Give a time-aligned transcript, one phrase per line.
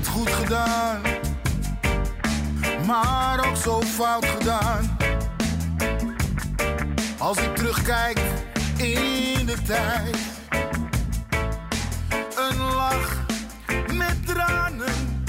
[0.00, 1.00] Het goed gedaan,
[2.86, 4.96] maar ook zo fout gedaan.
[7.18, 8.20] Als ik terugkijk
[8.76, 10.16] in de tijd,
[12.36, 13.26] een lach
[13.94, 15.24] met tranen.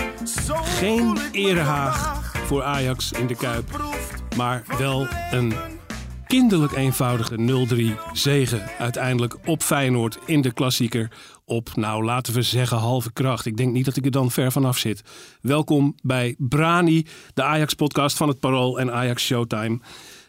[0.46, 3.82] Zo Geen erehaag voor Ajax in de Kuip.
[4.36, 5.54] Maar wel een
[6.28, 7.66] kinderlijk eenvoudige
[8.08, 8.70] 0-3 zegen.
[8.80, 11.12] Uiteindelijk op Feyenoord in de klassieker.
[11.52, 13.46] Op, nou laten we zeggen, halve kracht.
[13.46, 15.04] Ik denk niet dat ik er dan ver vanaf zit.
[15.42, 19.80] Welkom bij Brani, de Ajax-podcast van het Parool en Ajax Showtime.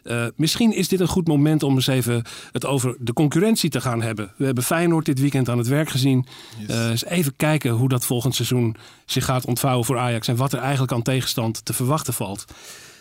[0.03, 3.81] Eh, misschien is dit een goed moment om eens even het over de concurrentie te
[3.81, 4.33] gaan hebben.
[4.37, 6.25] We hebben Feyenoord dit weekend aan het werk gezien.
[6.67, 10.27] Eh, eens even kijken hoe dat volgend seizoen zich gaat ontvouwen voor Ajax.
[10.27, 12.45] En wat er eigenlijk aan tegenstand te verwachten valt.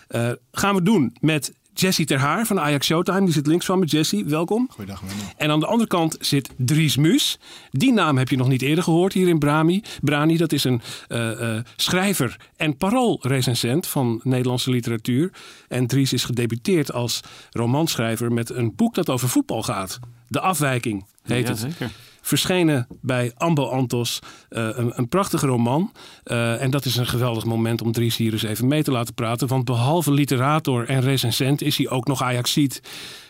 [0.08, 3.24] Eh, gaan we doen met Jesse Terhaar van Ajax Showtime.
[3.24, 3.86] Die zit links van me.
[3.86, 4.68] Jesse, welkom.
[4.70, 5.22] Goeiedag, Menno.
[5.36, 7.38] En aan de andere kant zit Dries Muus.
[7.70, 9.82] Die naam heb je nog niet eerder gehoord hier in Brami.
[10.00, 15.30] Brani, dat is een eh, eh, schrijver en paroolrecensent van Nederlandse literatuur.
[15.68, 17.20] En Dries is gedebuteerd als
[17.50, 19.98] romanschrijver met een boek dat over voetbal gaat.
[20.28, 21.58] De Afwijking heet het.
[21.58, 21.90] zeker.
[22.22, 24.18] Verschenen bij Ambo Antos.
[24.48, 25.92] eh, een, een prachtige roman.
[26.24, 29.14] Eh, en dat is een geweldig moment om Dries hier eens even mee te laten
[29.14, 29.48] praten.
[29.48, 32.80] Want behalve literator en recensent is hij ook nog Ajaxiet.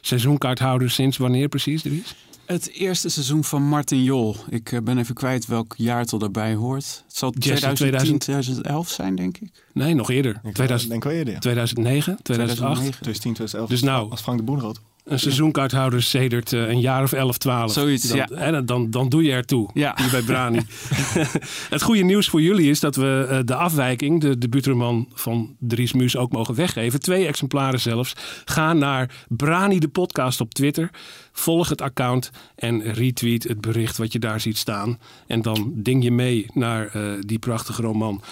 [0.00, 2.14] Seizoenkaarthouder sinds wanneer precies, Dries?
[2.46, 4.36] Het eerste seizoen van Martin Jol.
[4.48, 7.02] Ik eh, ben even kwijt welk jaartal daarbij hoort.
[7.06, 9.50] Het zal Jesse, 2010, 2011 zijn, denk ik.
[9.72, 10.40] Nee, nog eerder.
[10.44, 11.38] Ik 2000, denk wel eerder, ja.
[11.38, 12.22] 2009, 2008.
[12.24, 13.02] 2009.
[13.02, 13.68] 2010, 2011.
[13.68, 14.80] Dus nou- Als Frank de Boer had.
[15.04, 17.72] Een seizoenkaarthouder sedert eh, een jaar of 11, 12.
[17.72, 18.28] Zoiets, dan, ja.
[18.34, 19.70] hè, dan- dan, doe je ertoe.
[19.74, 19.94] Ja.
[19.96, 20.60] Hier bij Brani.
[21.70, 25.92] het goede nieuws voor jullie is dat we eh, de afwijking, de debuutroman van Dries
[25.92, 27.00] Muus, ook mogen weggeven.
[27.00, 28.12] Twee exemplaren zelfs.
[28.44, 30.90] Ga naar Brani de podcast op Twitter.
[31.32, 34.98] Volg het account en retweet het bericht wat je daar ziet staan.
[35.26, 38.22] En dan ding je mee naar eh, die prachtige roman.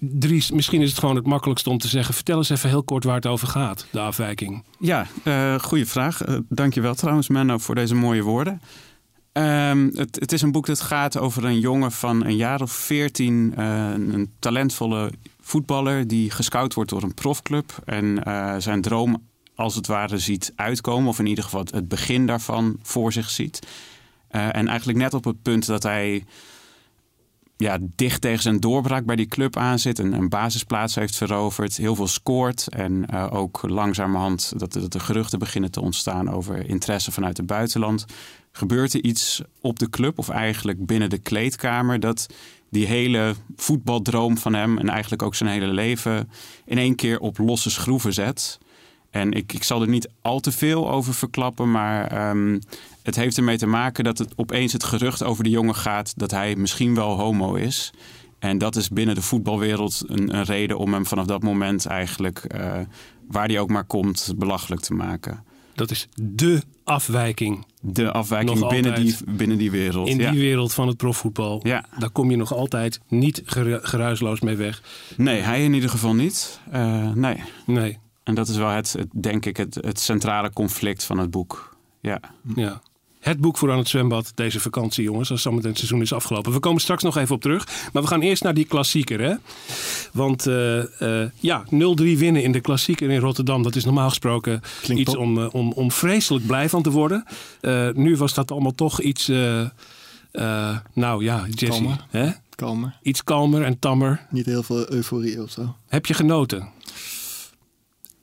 [0.00, 2.14] Dries, misschien is het gewoon het makkelijkste om te zeggen.
[2.14, 4.64] Vertel eens even heel kort waar het over gaat, de afwijking.
[4.78, 6.22] Ja, eh goede vraag.
[6.22, 8.60] Eh dankjewel trouwens, Menno, voor deze mooie woorden.
[9.32, 12.72] Ehm, het, het is een boek dat gaat over een jongen van een jaar of
[12.72, 13.52] veertien.
[13.56, 17.72] eh, een talentvolle voetballer die gescout wordt door een profclub.
[17.84, 18.22] En
[18.62, 19.22] zijn droom
[19.54, 21.08] als het ware ziet uitkomen.
[21.08, 23.66] Of in ieder geval het begin daarvan voor zich ziet.
[24.28, 26.24] En eigenlijk net op het punt dat hij
[27.58, 29.98] ja, dicht tegen zijn doorbraak bij die club aan zit.
[29.98, 31.76] En een basisplaats heeft veroverd.
[31.76, 32.68] Heel veel scoort.
[32.68, 37.46] En eh, ook langzamerhand dat, dat er geruchten beginnen te ontstaan over interesse vanuit het
[37.46, 38.04] buitenland.
[38.52, 42.26] Gebeurt er iets op de club of eigenlijk binnen de kleedkamer dat
[42.70, 46.30] die hele voetbaldroom van hem en eigenlijk ook zijn hele leven
[46.64, 48.58] in één keer op losse schroeven zet.
[49.10, 52.58] En ik, ik zal er niet al te veel over verklappen, maar ehm,
[53.02, 56.30] het heeft ermee te maken dat het opeens het gerucht over de jongen gaat dat
[56.30, 57.90] hij misschien wel homo is.
[58.38, 62.38] En dat is binnen de voetbalwereld een, een reden om hem vanaf dat moment eigenlijk,
[62.38, 62.78] eh,
[63.28, 65.44] waar hij ook maar komt, belachelijk te maken.
[65.74, 70.08] Dat is de afwijking De afwijking Nog binnen die, binnen die wereld.
[70.08, 70.30] in ja.
[70.30, 71.60] die wereld van het profvoetbal.
[71.62, 71.84] Ja.
[71.98, 74.82] Daar kom je nog altijd niet geru- geruisloos mee weg.
[75.16, 76.60] Nee, hij in ieder geval niet.
[76.70, 77.42] Eh, nee.
[77.66, 81.30] Nee, En dat is wel het, het denk ik, het, het centrale conflict van het
[81.30, 81.76] boek.
[82.00, 82.20] Ja.
[82.56, 82.80] ja.
[83.20, 85.30] Het boek voor aan het zwembad deze vakantie, jongens.
[85.30, 86.52] Als zometeen het seizoen is afgelopen.
[86.52, 87.66] We komen straks nog even op terug.
[87.92, 89.34] Maar we gaan eerst naar die klassieker, hè?
[90.12, 93.62] Want eh, eh, ja, 0-3 winnen in de klassieker in Rotterdam.
[93.62, 97.24] Dat is normaal gesproken Klinkt iets om, eh, om, om vreselijk blij van te worden.
[97.60, 99.28] Eh, nu was dat allemaal toch iets...
[99.28, 101.66] eh, eh, nou ja, Jesse.
[101.80, 102.06] Kalmer.
[102.10, 102.30] Hè?
[102.54, 102.98] Kalmer.
[103.02, 104.26] Iets kalmer en tammer.
[104.30, 105.74] Niet heel veel euforie of zo.
[105.88, 106.68] Heb je genoten?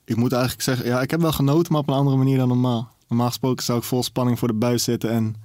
[0.06, 2.48] Ik moet eigenlijk zeggen, ja, ik heb wel genoten, maar op een andere manier dan
[2.48, 2.94] normaal.
[3.08, 5.36] Normaal gesproken zou ik vol spanning voor de buis zitten en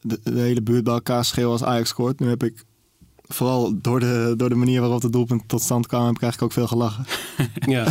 [0.00, 2.20] de, de hele buurt bij elkaar schreeuwen als Ajax scoort.
[2.20, 2.64] Nu heb ik
[3.22, 6.52] vooral door de, door de manier waarop de doelpunt tot stand kwam, heb ik eigenlijk
[6.52, 7.04] ook veel gelachen.
[7.74, 7.86] Ja.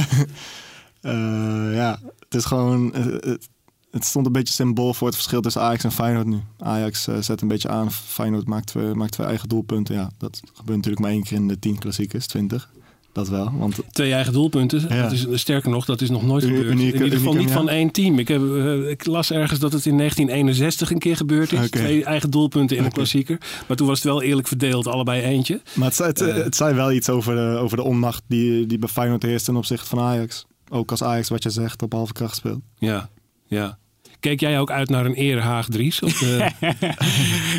[1.02, 2.94] Eh, ja, het is gewoon.
[2.94, 3.50] Het,
[3.92, 6.40] het stond een beetje symbool voor het verschil tussen Ajax en Feyenoord nu.
[6.58, 7.92] Ajax eh, zet een beetje aan.
[7.92, 9.96] Feyenoord maakt twee, maakt twee eigen doelpunten.
[9.96, 12.70] Ja, dat gebeurt natuurlijk maar één keer in de tien klassiekers, twintig.
[13.14, 14.86] Dat wel, want Twee eigen doelpunten.
[14.90, 15.02] Ja.
[15.02, 16.66] Dat is, sterker nog, dat is nog nooit gebeurd.
[16.72, 17.54] unieke- in ieder geval niet ja.
[17.56, 18.20] van één team.
[18.20, 21.70] Ik, heb, eh, ik las ergens dat het in 1961 een keer gebeurd is.
[21.70, 23.38] Twee eigen doelpunten in een klassieker.
[23.68, 25.62] Maar toen was het wel eerlijk verdeeld, allebei eentje.
[25.74, 26.36] Maar het, zei- het, Eh.
[26.36, 29.56] het zei wel iets over de, over de onmacht die, die bij Feyenoord heerst ten
[29.56, 30.46] opzichte van Ajax.
[30.70, 32.60] Ook als Ajax, wat je zegt, op halve kracht speelt.
[32.78, 33.10] Ja,
[33.48, 33.78] ja.
[34.22, 36.02] Keek jij ook uit naar een erehaag Dries?
[36.02, 36.48] Of, eh,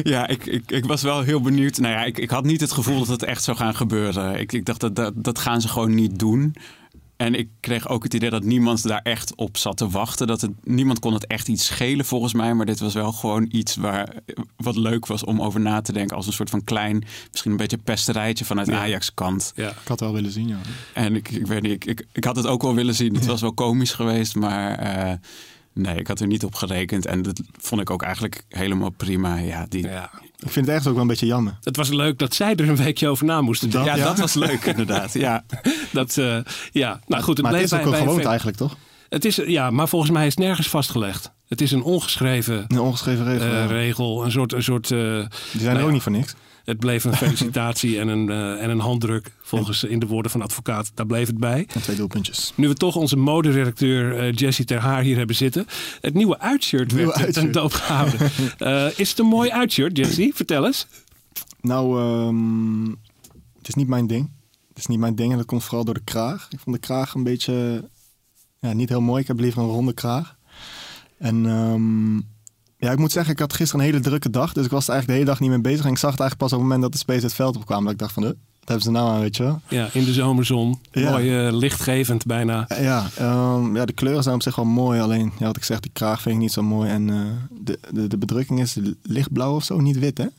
[0.03, 1.79] Ja, ik, ik, ik was wel heel benieuwd.
[1.79, 4.41] Nou ja, ik, ik had niet het gevoel dat het echt zou gaan gebeuren.
[4.41, 6.55] Ik, ik dacht dat, dat dat gaan ze gewoon niet doen.
[7.17, 10.27] En ik kreeg ook het idee dat niemand daar echt op zat te wachten.
[10.27, 12.55] Dat het, niemand kon het echt iets schelen volgens mij.
[12.55, 14.15] Maar dit was wel gewoon iets waar,
[14.57, 16.17] wat leuk was om over na te denken.
[16.17, 18.79] Als een soort van klein, misschien een beetje pesterijtje vanuit Ja.
[18.81, 19.53] Ajax kant.
[19.57, 19.69] ja.
[19.69, 20.59] Ik had het wel willen zien, ja.
[20.95, 23.15] En ik, ik weet niet, ik, ik, ik had het ook wel willen zien.
[23.15, 25.13] Het was wel komisch geweest, maar eh,
[25.75, 27.07] nee, ik had er niet op gerekend.
[27.07, 29.37] En dat vond ik ook eigenlijk helemaal prima.
[29.37, 30.11] Ja, die, ja.
[30.39, 31.59] Ik vind het ergens ook wel een beetje jammer.
[31.63, 34.01] Het was leuk dat zij er een weekje over na moesten Dat- denken.
[34.01, 34.11] ja, ja.
[34.15, 35.13] dat was leuk inderdaad.
[35.13, 35.45] Ja.
[35.93, 36.39] Dat, eh,
[36.73, 38.77] ja, nou goed, het maar bleef het is ook bij, een gewoonte eigenlijk, toch?
[39.09, 41.33] Het is, ja, maar volgens mij is het nergens vastgelegd.
[41.49, 43.47] Het is een ongeschreven Een ongeschreven regel.
[43.49, 43.67] ja.
[43.67, 45.93] regel, een soort, een soort eh, Die zijn er nou ook ja.
[45.93, 46.35] niet voor niks.
[46.65, 50.43] Het bleef een felicitatie en een, eh, en een handdruk, volgens in de woorden van
[50.43, 50.91] advocaat.
[50.95, 51.67] Daar bleef het bij.
[51.75, 52.53] En twee doelpuntjes.
[52.55, 55.67] Nu we toch onze moderedacteur eh Jessie Ter Haar hier hebben zitten.
[56.01, 57.53] Het nieuwe uitshirt Nieuwe werd ten uitshirt.
[57.53, 58.21] doop gehouden.
[58.59, 60.35] Eh, is het een mooi uitshirt, Jessie?
[60.35, 60.87] Vertel eens.
[61.61, 62.87] Nou, ehm,
[63.59, 64.31] het is niet mijn ding.
[64.69, 66.49] Het is niet mijn ding en dat komt vooral door de kraag.
[66.51, 67.89] Ik vond de kraag een beetje
[68.61, 69.21] ja, niet heel mooi.
[69.21, 70.37] Ik heb liever een ronde kraag.
[71.19, 72.17] En ehm,
[72.83, 74.53] ja, ik moet zeggen, ik had gisteren een hele drukke dag.
[74.53, 75.85] Dus ik was er eigenlijk de hele dag niet mee bezig.
[75.87, 77.83] En ik zag het eigenlijk pas op het moment dat de Space het veld opkwam.
[77.85, 78.35] Dat ik dacht van, wat
[78.65, 79.61] hebben ze nou aan, weet je wel?
[79.69, 80.79] Ja, in de zomerzon.
[80.93, 81.11] Ja.
[81.11, 82.65] Mooi eh, lichtgevend bijna.
[82.69, 85.01] Eh, Ja, ehm, ja, de kleuren zijn op zich wel mooi.
[85.01, 86.91] Alleen, ja, wat ik zeg, die kraag vind ik niet zo mooi.
[86.91, 87.17] En eh,
[87.61, 90.25] de, de, de bedrukking is lichtblauw of zo, niet wit, hè?
[90.25, 90.33] Het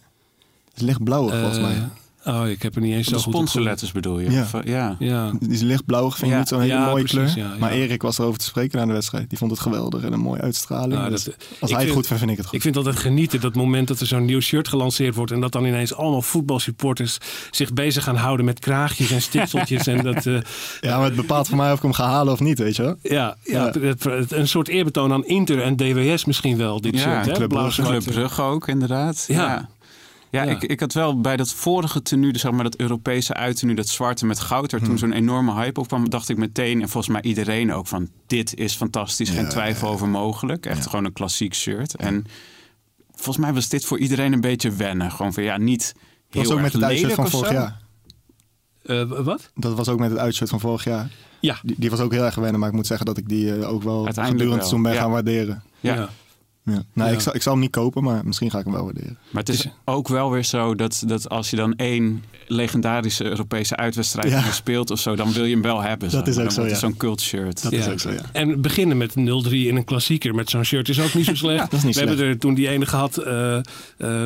[0.75, 1.88] is lichtblauwig, volgens Eh, mij.
[2.25, 4.31] Oh, ik heb er niet eens zo De goed sponsorletters bedoel je?
[4.31, 4.41] Ja.
[4.41, 4.95] Of, eh, ja.
[4.99, 6.39] Ja, Die is lichtblauwig, vind ik Ja.
[6.39, 7.45] niet zo'n hele Ja, mooie precies, kleur.
[7.45, 7.59] ja, ja.
[7.59, 9.29] Maar Erik was erover te spreken na de wedstrijd.
[9.29, 10.93] Die vond het geweldig en een mooie uitstraling.
[10.93, 12.55] Nou, Dus dat- als hij het vind- goed vindt, vind ik het goed.
[12.55, 15.31] Ik vind altijd genieten dat moment dat er zo'n nieuw shirt gelanceerd wordt.
[15.31, 17.17] En dat dan ineens allemaal voetbalsupporters
[17.51, 19.87] zich bezig gaan houden met kraagjes en stipseltjes.
[19.87, 20.37] en dat, eh,
[20.81, 22.81] ja, maar het bepaalt voor mij of ik hem ga halen of niet, weet je
[22.81, 22.95] wel.
[23.01, 23.65] ja, ja, Ja.
[23.79, 27.25] het- het- een soort eerbetoon aan Inter en DWS misschien wel, dit Ja, shirt.
[27.25, 27.33] Hè?
[27.47, 27.49] Club
[28.03, 29.25] Brugge ook, inderdaad.
[29.27, 29.69] Ja.
[30.33, 30.44] Ja.
[30.44, 33.88] Ik, ik had wel bij dat vorige tenue, dus zeg maar dat Europese uittenue, dat
[33.88, 34.88] zwarte met goud, er Hmm.
[34.88, 38.09] toen zo'n enorme hype op kwam, dacht ik meteen, en volgens mij iedereen ook, van
[38.27, 40.65] dit is fantastisch, geen Ja, twijfel over mogelijk.
[40.65, 40.89] Echt Ja.
[40.89, 41.95] gewoon een klassiek shirt.
[41.95, 42.25] En
[43.12, 45.12] volgens mij was dit voor iedereen een beetje wennen.
[45.12, 47.81] Gewoon van ja, niet Dat heel was ook erg met het uitshirt van vorig jaar.
[48.83, 49.51] Eh, wat?
[49.56, 51.09] Dat was ook met het uitshirt van vorig jaar.
[51.39, 51.57] Ja.
[51.63, 53.69] Die, die was ook heel erg wennen, maar ik moet zeggen dat ik die eh,
[53.69, 55.00] ook wel gedurende wel, seizoen ben ja.
[55.00, 55.63] gaan waarderen.
[55.80, 56.09] Ja.
[56.65, 56.83] Ja.
[56.94, 57.15] Nou, Ja.
[57.15, 59.18] Ik, zal, ik zal hem niet kopen, maar misschien ga ik hem wel waarderen.
[59.31, 63.75] Maar het is ook wel weer zo dat, dat als je dan één legendarische Europese
[63.75, 64.51] uitwedstrijd Ja.
[64.62, 66.10] speelt of zo, dan wil je hem wel hebben.
[66.12, 66.30] Dat zo.
[66.31, 66.75] is ook dan zo, ja.
[66.75, 67.63] zo'n cult shirt.
[67.63, 67.77] Dat Ja.
[67.80, 68.21] is ook zo, ja.
[68.31, 71.71] En beginnen met 0-3 in een klassieker met zo'n shirt is ook niet zo slecht.
[71.71, 73.63] dat is niet We hebben er toen die ene gehad, eh, eh,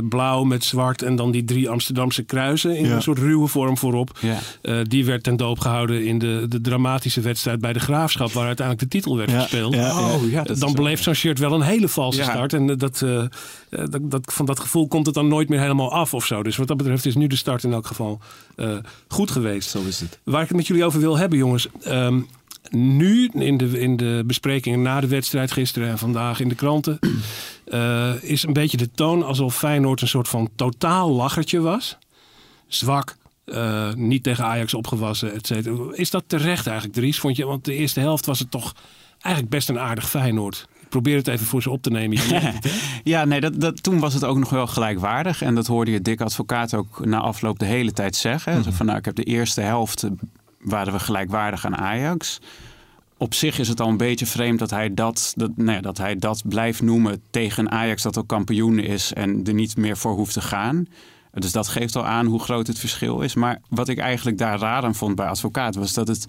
[0.10, 2.96] blauw met zwart en dan die drie Amsterdamse kruisen in Ja.
[2.96, 4.18] een soort ruwe vorm voorop.
[4.22, 4.38] Ja.
[4.62, 8.46] Eh, die werd ten doop gehouden in de, de dramatische wedstrijd bij de Graafschap, waar
[8.48, 9.76] uiteindelijk de titel werd Ja, gespeeld.
[9.76, 12.26] Oh, ja, dan beleeft zo'n shirt wel een hele valse Ja.
[12.30, 12.54] Start.
[12.54, 13.30] En eh, dat, eh, eh,
[13.70, 16.44] dat, dat, van dat gevoel komt het dan nooit meer helemaal af of zo.
[16.44, 18.20] Dus wat dat betreft is nu de start in elk geval
[19.08, 19.70] goed geweest.
[19.70, 20.20] Zo is het.
[20.24, 21.68] Waar ik het met jullie over wil hebben, jongens.
[21.82, 22.22] Ehm,
[22.70, 27.00] nu in de, in de besprekingen na de wedstrijd gisteren en vandaag in de kranten...
[28.22, 31.98] is een beetje de toon alsof Feyenoord een soort van totaal lachertje was.
[32.68, 33.16] Zwak,
[33.96, 35.76] niet tegen Ajax opgewassen, et cetera.
[35.92, 37.20] Is dat terecht eigenlijk, Dries?
[37.20, 38.74] Vond je, want de eerste helft was het toch
[39.20, 40.68] eigenlijk best een aardig Feyenoord.
[40.88, 42.18] Ik probeer het even voor ze op te nemen.
[43.04, 45.42] Ja, nee, dat, dat, toen was het ook nog wel gelijkwaardig.
[45.42, 48.64] En dat hoorde je Dick Advocaat ook na afloop de hele tijd zeggen.
[48.64, 50.12] Zo van, nou, ik heb de eerste helft eh,
[50.60, 52.40] waren we gelijkwaardig aan Ajax.
[53.18, 55.98] Op zich is het al een beetje vreemd dat hij dat, dat, nou ja, dat,
[55.98, 60.14] hij dat blijft noemen tegen Ajax dat ook kampioen is en er niet meer voor
[60.14, 60.88] hoeft te gaan.
[61.34, 63.36] Dus dat geeft al aan hoe groot het verschil is.
[63.36, 66.26] Maar wat ik eigenlijk daar raar aan vond bij advocaat was dat het.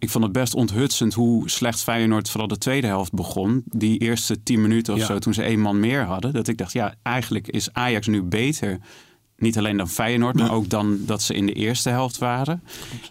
[0.00, 3.62] Ik vond het best onthutsend hoe slecht Feyenoord vooral de tweede helft begon.
[3.66, 5.06] Die eerste tien minuten of Ja.
[5.06, 6.32] zo, toen ze één man meer hadden.
[6.32, 8.78] Dat ik dacht, ja, eigenlijk is Ajax nu beter.
[9.36, 12.62] Niet alleen dan Feyenoord, maar ook dan dat ze in de eerste helft waren.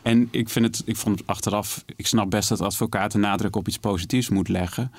[0.02, 3.56] En ik vind het, ik vond het achteraf, ik snap best dat advocaat de nadruk
[3.56, 4.92] op iets positiefs moet leggen.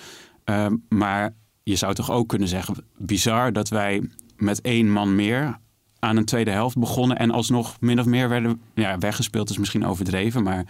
[0.45, 4.03] Ehm, maar je zou toch ook kunnen zeggen, bizar dat wij
[4.37, 5.59] met één man meer
[5.99, 9.87] aan een tweede helft begonnen en alsnog min of meer werden ja, weggespeeld is misschien
[9.87, 10.65] overdreven, maar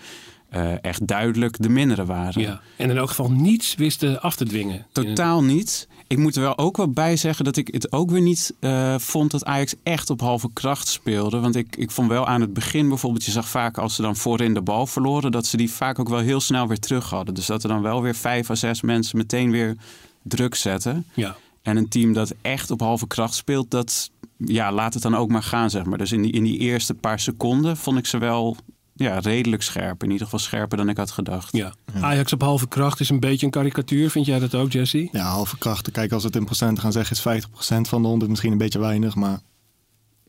[0.50, 2.42] eh, echt duidelijk de mindere waren.
[2.42, 2.60] Ja.
[2.76, 4.86] En in elk geval niets wisten af te dwingen.
[4.92, 5.88] Totaal niet.
[6.06, 8.98] ik moet er wel ook wel bij zeggen dat ik het ook weer niet uh,
[8.98, 11.40] vond dat Ajax echt op halve kracht speelde.
[11.40, 14.16] Want ik, ik vond wel aan het begin bijvoorbeeld, je zag vaak als ze dan
[14.16, 17.34] voorin de bal verloren, dat ze die vaak ook wel heel snel weer terug hadden.
[17.34, 19.76] Dus dat er dan wel weer vijf à zes mensen meteen weer
[20.22, 21.06] druk zetten.
[21.14, 21.36] Ja.
[21.62, 25.30] En een team dat echt op halve kracht speelt, dat ja, laat het dan ook
[25.30, 25.98] maar gaan, zeg maar.
[25.98, 28.56] Dus in die, in die eerste paar seconden vond ik ze wel
[29.04, 30.02] ja, redelijk scherp.
[30.02, 31.56] In ieder geval scherper dan ik had gedacht.
[31.56, 31.74] Ja.
[32.00, 34.10] Ajax op halve kracht is een beetje een karikatuur.
[34.10, 35.08] Vind jij dat ook, Jesse?
[35.12, 35.90] Ja, halve kracht.
[35.90, 38.58] Kijk, als we het in procent gaan zeggen, is 50% van de 100 misschien een
[38.58, 39.14] beetje weinig.
[39.14, 39.40] Maar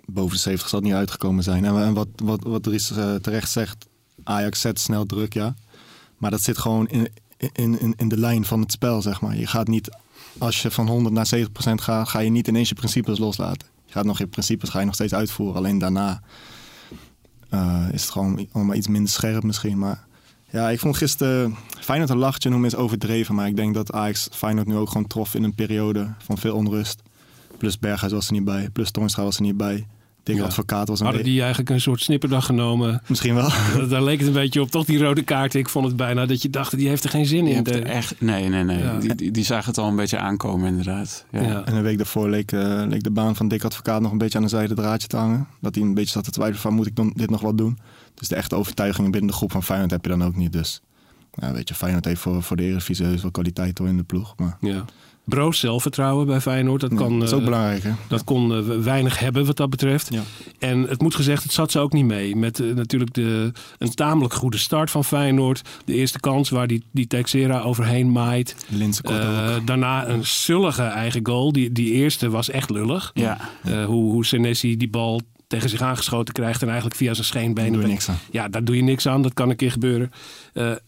[0.05, 1.65] boven de 70 zal het niet uitgekomen zijn.
[1.65, 3.87] En, wat, wat, wat Dries uh, terecht zegt,
[4.23, 5.55] Ajax zet snel druk, ja.
[6.17, 7.09] Maar dat zit gewoon in,
[7.53, 9.37] in, in, in de lijn van het spel, zeg maar.
[9.37, 9.89] Je gaat niet,
[10.37, 13.67] als je van 100 naar 70% gaat, ga je niet ineens je principes loslaten.
[13.85, 15.55] Je gaat nog je principes ga je nog steeds uitvoeren.
[15.55, 16.21] Alleen daarna
[17.53, 19.77] uh, is het gewoon allemaal iets minder scherp misschien.
[19.77, 20.05] Maar
[20.49, 23.35] ja, ik vond gisteren Feyenoord een lachtje noemen is overdreven.
[23.35, 26.55] Maar ik denk dat Ajax Feyenoord nu ook gewoon trof in een periode van veel
[26.55, 27.01] onrust.
[27.57, 28.69] Plus Berghuis was er niet bij.
[28.69, 29.87] Plus Toornstra was er niet bij.
[30.23, 30.43] Dick ja.
[30.43, 33.01] Advocaat was een Hadden die eigenlijk een soort snipperdag genomen?
[33.07, 33.49] Misschien wel.
[33.89, 34.71] Daar leek het een beetje op.
[34.71, 35.53] Toch die rode kaart.
[35.53, 37.63] Ik vond het bijna dat je dacht, die heeft er geen zin in.
[37.63, 37.81] De...
[37.81, 38.77] Echt, nee, nee, nee.
[38.77, 38.97] Ja.
[38.97, 41.25] Die, die, die, zagen het al een beetje aankomen inderdaad.
[41.31, 41.41] Ja.
[41.41, 41.65] ja.
[41.65, 44.37] En een week daarvoor leek, uh, leek, de baan van Dick Advocaat nog een beetje
[44.37, 45.47] aan de zijde draadje te hangen.
[45.61, 47.77] Dat hij een beetje zat te twijfelen van, moet ik dan dit nog wat doen?
[48.13, 50.53] Dus de echte overtuigingen binnen de groep van Feyenoord heb je dan ook niet.
[50.53, 50.81] Dus
[51.33, 54.03] ja, weet je, Feyenoord heeft voor, voor de Eredivisie heus wel kwaliteit hoor in de
[54.03, 54.33] ploeg.
[54.37, 54.57] Maar...
[54.59, 54.85] Ja.
[55.23, 56.81] Broos zelfvertrouwen bij Feyenoord.
[56.81, 57.83] Dat, kan, dat is ook uh, belangrijk.
[57.83, 57.91] Hè?
[58.07, 60.13] Dat kon uh, weinig hebben wat dat betreft.
[60.13, 60.21] Ja.
[60.59, 62.35] En het moet gezegd, het zat ze ook niet mee.
[62.35, 65.61] Met uh, natuurlijk de, een tamelijk goede start van Feyenoord.
[65.85, 68.55] De eerste kans waar die, die Texera overheen maait.
[69.65, 71.51] daarna een zullige eigen goal.
[71.51, 73.11] Die, die eerste was echt lullig.
[73.13, 73.37] Ja.
[73.63, 77.71] hoe, hoe Senesi die bal tegen zich aangeschoten krijgt en eigenlijk via zijn scheenbenen.
[77.71, 78.19] Daar doe je niks aan.
[78.31, 79.21] Ja, daar doe je niks aan.
[79.21, 80.11] Dat kan een keer gebeuren.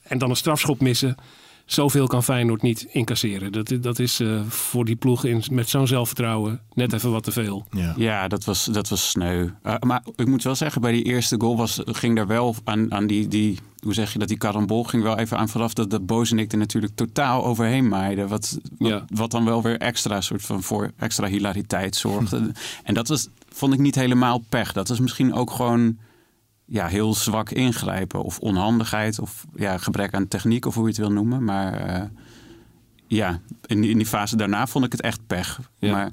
[0.04, 1.16] en dan een strafschop missen
[1.66, 3.52] zoveel kan Feyenoord niet incasseren.
[3.52, 7.32] Dat, dat is uh, voor die ploeg in, met zo'n zelfvertrouwen net even wat te
[7.32, 7.66] veel.
[7.72, 9.50] Ja, ja dat, was, dat was sneu.
[9.66, 12.94] Uh, maar ik moet wel zeggen, bij die eerste goal was, ging er wel aan,
[12.94, 15.92] aan die, die, hoe zeg je dat, die karambol ging wel even aan vooraf dat
[15.92, 18.28] de Bozenik er natuurlijk totaal overheen maaide.
[18.28, 19.06] Wat, wat, Ja.
[19.14, 22.52] wat dan wel weer extra soort van voor extra hilariteit zorgde.
[22.84, 24.74] en dat was, vond ik niet helemaal pech.
[24.74, 25.98] Dat was misschien ook gewoon
[26.74, 28.24] ja, heel zwak ingrijpen.
[28.24, 29.20] Of onhandigheid.
[29.20, 30.66] Of ja, gebrek aan techniek.
[30.66, 31.44] Of hoe je het wil noemen.
[31.44, 32.10] Maar eh,
[33.08, 35.60] ja, in die, in die fase daarna vond ik het echt pech.
[35.78, 35.92] Ja.
[35.92, 36.12] Maar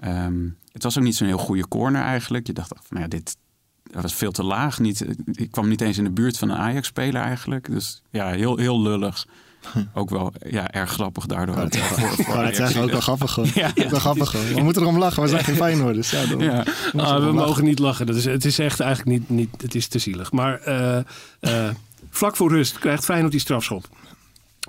[0.00, 2.46] ehm, het was ook niet zo'n heel goede corner eigenlijk.
[2.46, 3.36] Je dacht van nou ja, dit
[3.82, 4.78] dat was veel te laag.
[4.78, 7.70] Niet, ik kwam niet eens in de buurt van een Ajax-speler eigenlijk.
[7.70, 9.26] Dus ja, heel, heel lullig.
[9.94, 11.56] Ook wel ja, erg grappig daardoor.
[11.56, 13.50] Ja, Voor- voor Maar het is eigenlijk ook wel grappig gewoon.
[13.54, 14.54] Ja, Ook wel grappig gewoon.
[14.54, 16.10] We moeten erom lachen, we zijn geen Feyenoorders.
[16.10, 16.64] Ja, dan-.
[17.00, 18.06] Ah, we mogen niet lachen.
[18.06, 20.32] Dat is, het is echt eigenlijk niet, niet het is te zielig.
[20.32, 20.98] Maar eh,
[21.40, 21.74] eh,
[22.10, 23.88] vlak voor rust krijgt Feyenoord die strafschop.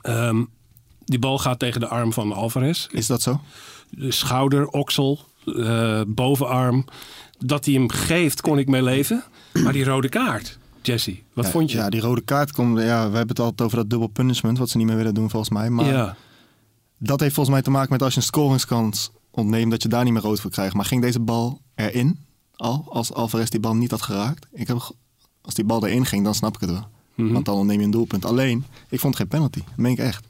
[0.02, 0.44] Ehm,
[1.06, 2.88] die bal gaat tegen de arm van Alvarez.
[2.92, 3.42] Is dat zo?
[3.90, 6.86] De schouder, oksel, eh, bovenarm.
[7.40, 9.24] Dat hij hem geeft, kon ik mee leven.
[9.64, 11.78] Maar die rode kaart, Jesse, wat ja, vond je?
[11.78, 12.80] Ja, die rode kaart komt.
[12.80, 15.30] Ja, we hebben het altijd over dat dubbel punishment, wat ze niet meer willen doen
[15.30, 15.70] volgens mij.
[15.70, 16.16] Maar ja.
[16.98, 20.04] dat heeft volgens mij te maken met als je een scoringskans ontneemt, dat je daar
[20.04, 20.74] niet meer rood voor krijgt.
[20.74, 22.20] Maar ging deze bal erin
[22.56, 24.48] al, als Alvarez die bal niet had geraakt?
[24.52, 24.92] Ik heb,
[25.42, 26.88] als die bal erin ging, dan snap ik het wel.
[27.16, 27.34] Mhm.
[27.34, 28.26] Want dan ontneem je een doelpunt.
[28.26, 29.60] Alleen, ik vond geen penalty.
[29.60, 30.26] Dat meen ik echt.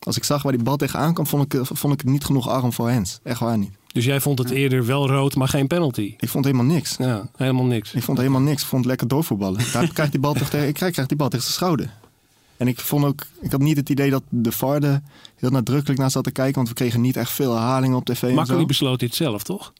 [0.00, 2.48] Als ik zag waar die bal tegenaan kwam, vond ik, vond ik het niet genoeg
[2.48, 3.18] arm voor Hens.
[3.22, 3.70] Echt waar niet.
[3.92, 6.14] Dus jij vond het eerder wel rood, maar geen penalty?
[6.18, 6.96] Ik vond helemaal niks.
[6.98, 7.92] Ja, helemaal niks.
[7.94, 8.62] Ik vond helemaal niks.
[8.62, 9.60] Ik vond het lekker doorvoetballen.
[9.72, 11.90] Daar krijgt die bal toch tegen, ik krijg, krijg die bal tegen zijn schouder.
[12.56, 15.00] En ik vond ook, ik had niet het idee dat de VAR er
[15.36, 18.22] heel nadrukkelijk naar zat te kijken, want we kregen niet echt veel herhalingen op tv.
[18.22, 18.66] en Makkeli zo.
[18.66, 19.72] besloot dit zelf, toch?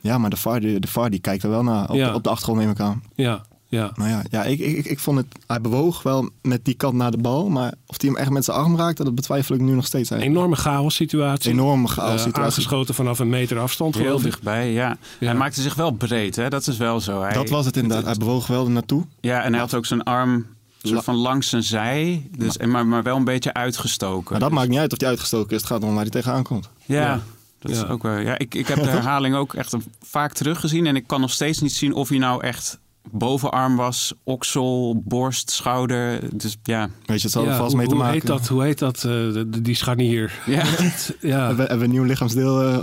[0.00, 1.88] Ja, maar de VAR, de VAR die kijkt er wel naar.
[1.90, 2.08] Op, Ja.
[2.08, 3.02] de, op de achtergrond neem ik aan.
[3.14, 3.92] Ja, ja.
[3.94, 7.10] Nou ja, ja ik, ik, ik vond het, hij bewoog wel met die kant naar
[7.10, 9.72] de bal, maar of hij hem echt met zijn arm raakte, dat betwijfel ik nu
[9.72, 10.10] nog steeds.
[10.10, 10.46] Een eigenlijk.
[10.46, 11.50] enorme chaos situatie.
[11.52, 12.42] Enorme chaos Eh, situatie.
[12.42, 14.96] aangeschoten vanaf een meter afstand, Heel dichtbij, ja.
[15.18, 15.26] Ja.
[15.26, 16.48] Hij maakte zich wel breed, hè?
[16.48, 17.22] dat is wel zo.
[17.22, 18.04] Hij, Dat was het inderdaad.
[18.04, 19.04] Hij bewoog wel er naartoe.
[19.20, 20.46] Ja, en hij had ook zijn arm
[20.82, 24.30] soort van langs zijn zij, dus, en maar, maar wel een beetje uitgestoken.
[24.30, 25.56] Maar dat Dus- maakt niet uit of hij uitgestoken is.
[25.60, 26.68] Het gaat om waar hij tegenaan komt.
[26.86, 27.20] Ja, Ja.
[27.58, 28.16] dat is ook wel.
[28.16, 31.60] Ja, ik, ik heb de herhaling ook echt vaak teruggezien en ik kan nog steeds
[31.60, 32.78] niet zien of hij nou echt
[33.10, 36.20] bovenarm was, oksel, borst, schouder.
[36.36, 38.18] Dus ja, Weet je, het zal er vast hoe, mee te hoe maken.
[38.18, 38.46] heet dat?
[38.48, 39.00] Hoe heet dat?
[39.00, 40.32] de- de- die scharnier.
[40.46, 40.62] ja.
[41.20, 42.62] Ja, Hebben, we- hebben we een nieuw lichaamsdeel?
[42.62, 42.78] eh,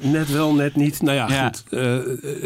[0.12, 1.02] net wel, net niet.
[1.02, 1.44] Nou ja, Ja.
[1.46, 1.64] goed.
[1.78, 1.96] Eh,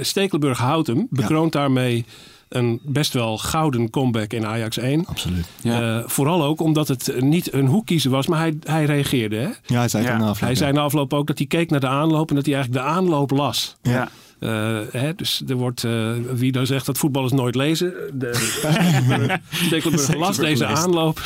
[0.05, 2.05] Stekelenburg Houten bekroont daarmee
[2.49, 5.07] een best wel gouden comeback in Ajax 1.
[5.07, 5.47] Absoluut.
[5.63, 6.03] Ja.
[6.07, 9.37] Vooral ook omdat het niet een hoekkiezer was, maar hij, hij reageerde.
[9.37, 9.49] Hè?
[9.67, 10.17] Ja, hij zei Ja.
[10.17, 10.55] de afloop, Hij ja.
[10.57, 12.91] zei na afloop ook dat hij keek naar de aanloop en dat hij eigenlijk de
[12.91, 13.77] aanloop las.
[13.83, 14.09] ja.
[14.41, 17.95] Eh, hè, dus er wordt, eh, wie dan zegt dat voetballers nooit lezen.
[18.15, 18.33] De,
[19.51, 20.79] Stekelenburg las deze leest.
[20.83, 21.21] aanloop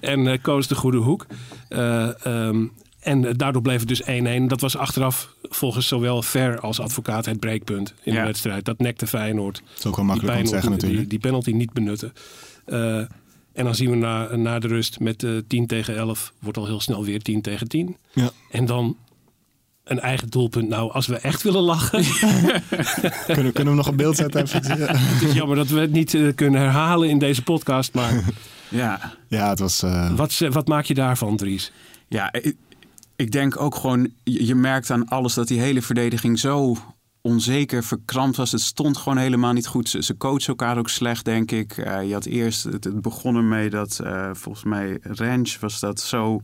[0.00, 1.26] en eh, koos de goede hoek.
[1.68, 2.66] Eh, ehm,
[3.00, 4.46] en daardoor bleef het dus 1-1.
[4.48, 8.20] Dat was achteraf volgens zowel Ver als advocaat het breekpunt in Ja.
[8.20, 8.64] de wedstrijd.
[8.64, 9.62] Dat nekte Feyenoord.
[9.68, 11.10] Dat is ook wel makkelijk om te Feyenoord zeggen die, natuurlijk.
[11.10, 12.12] die penalty niet benutten.
[12.64, 12.96] Eh,
[13.52, 16.66] en dan zien we na, na de rust met eh 10 tegen 11 wordt al
[16.66, 17.96] heel snel weer 10 tegen 10.
[18.12, 18.30] Ja.
[18.50, 18.96] En dan
[19.90, 20.68] een eigen doelpunt.
[20.68, 22.04] Nou, als we echt willen lachen.
[23.26, 24.42] Kunnen, kunnen we nog een beeld zetten?
[24.42, 24.62] Even?
[25.14, 27.94] het is jammer dat we het niet eh, kunnen herhalen in deze podcast.
[27.94, 28.12] Maar
[28.68, 29.82] Ja, Ja, het was...
[29.82, 31.72] eh, wat, ze- wat maak je daarvan, Dries?
[32.08, 32.56] ja ik,
[33.16, 36.76] ik denk ook gewoon, je, je merkt aan alles dat die hele verdediging zo
[37.20, 38.52] onzeker, verkrampt was.
[38.52, 39.88] Het stond gewoon helemaal niet goed.
[39.88, 41.76] Ze, ze coachen elkaar ook slecht, denk ik.
[41.76, 46.00] Eh, je had eerst, het, het begon ermee dat eh, volgens mij Ranch was dat
[46.00, 46.40] zo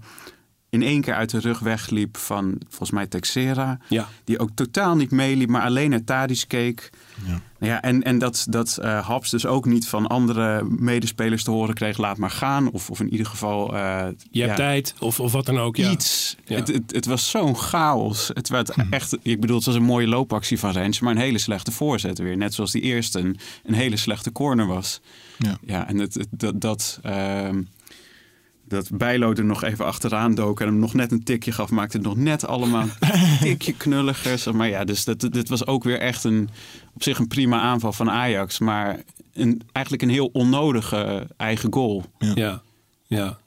[0.74, 3.78] in één keer uit de rug wegliep van volgens mij Texera.
[3.88, 4.08] Ja.
[4.24, 6.90] Die ook totaal niet meeliep, maar alleen naar Tadic keek.
[7.26, 7.40] Ja.
[7.58, 11.74] Ja, en, en dat, dat eh, Haps dus ook niet van andere medespelers te horen
[11.74, 12.70] kreeg, laat maar gaan.
[12.70, 13.74] Of, of in ieder geval...
[13.76, 15.76] eh, Je hebt ja, tijd of, of wat dan ook.
[15.76, 15.90] Ja.
[15.90, 16.36] Iets.
[16.44, 16.56] Ja.
[16.56, 18.30] Het, het, het was zo'n chaos.
[18.34, 21.38] Het werd echt, ik bedoel, het was een mooie loopactie van Rens, maar een hele
[21.38, 22.36] slechte voorzet weer.
[22.36, 25.00] Net zoals die eerste een, een hele slechte corner was.
[25.38, 25.56] Ja.
[25.66, 27.62] Ja, en het, het- dat, dat, ehm,
[28.68, 31.96] dat Bijlo er nog even achteraan dook en hem nog net een tikje gaf, maakte
[31.96, 34.38] het nog net allemaal een tikje knulliger.
[34.38, 36.48] zeg Maar ja, dus dat, dit was ook weer echt een,
[36.94, 39.02] op zich een prima aanval van Ajax, maar
[39.32, 42.04] een, eigenlijk een heel onnodige eigen goal.
[42.18, 42.32] Ja.
[42.34, 42.62] ja.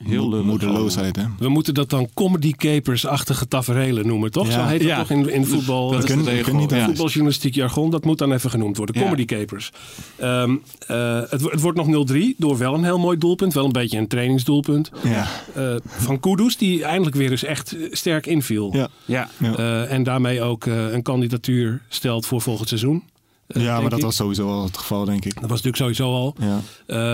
[0.03, 0.45] Heel lullig.
[0.45, 1.23] moedeloosheid, hè?
[1.39, 4.47] We moeten dat dan comedy capers-achtige taferelen noemen, toch?
[4.47, 4.51] Ja.
[4.53, 4.97] Zo heet dat Ja.
[4.97, 5.91] toch in, in voetbal?
[5.91, 6.55] Dat is de regel.
[6.55, 6.85] niet ja.
[6.85, 8.95] voetbaljournalistiek jargon, dat moet dan even genoemd worden.
[8.95, 9.01] Ja.
[9.03, 9.71] Comedy capers.
[10.15, 10.55] Ehm,
[10.87, 13.53] eh, het, het wordt nog 0-3 door wel een heel mooi doelpunt.
[13.53, 14.91] Wel een beetje een trainingsdoelpunt.
[15.03, 15.27] Ja.
[15.55, 18.69] Eh, van Kudus, die eindelijk weer eens echt sterk inviel.
[18.73, 18.87] Ja.
[19.05, 19.55] Ja, Ja.
[19.55, 23.03] Eh, en daarmee ook eh, een kandidatuur stelt voor volgend seizoen.
[23.47, 24.05] Ja, maar dat ik.
[24.05, 25.33] was sowieso al het geval, denk ik.
[25.41, 26.35] Dat was natuurlijk sowieso al.
[26.39, 26.59] Ja,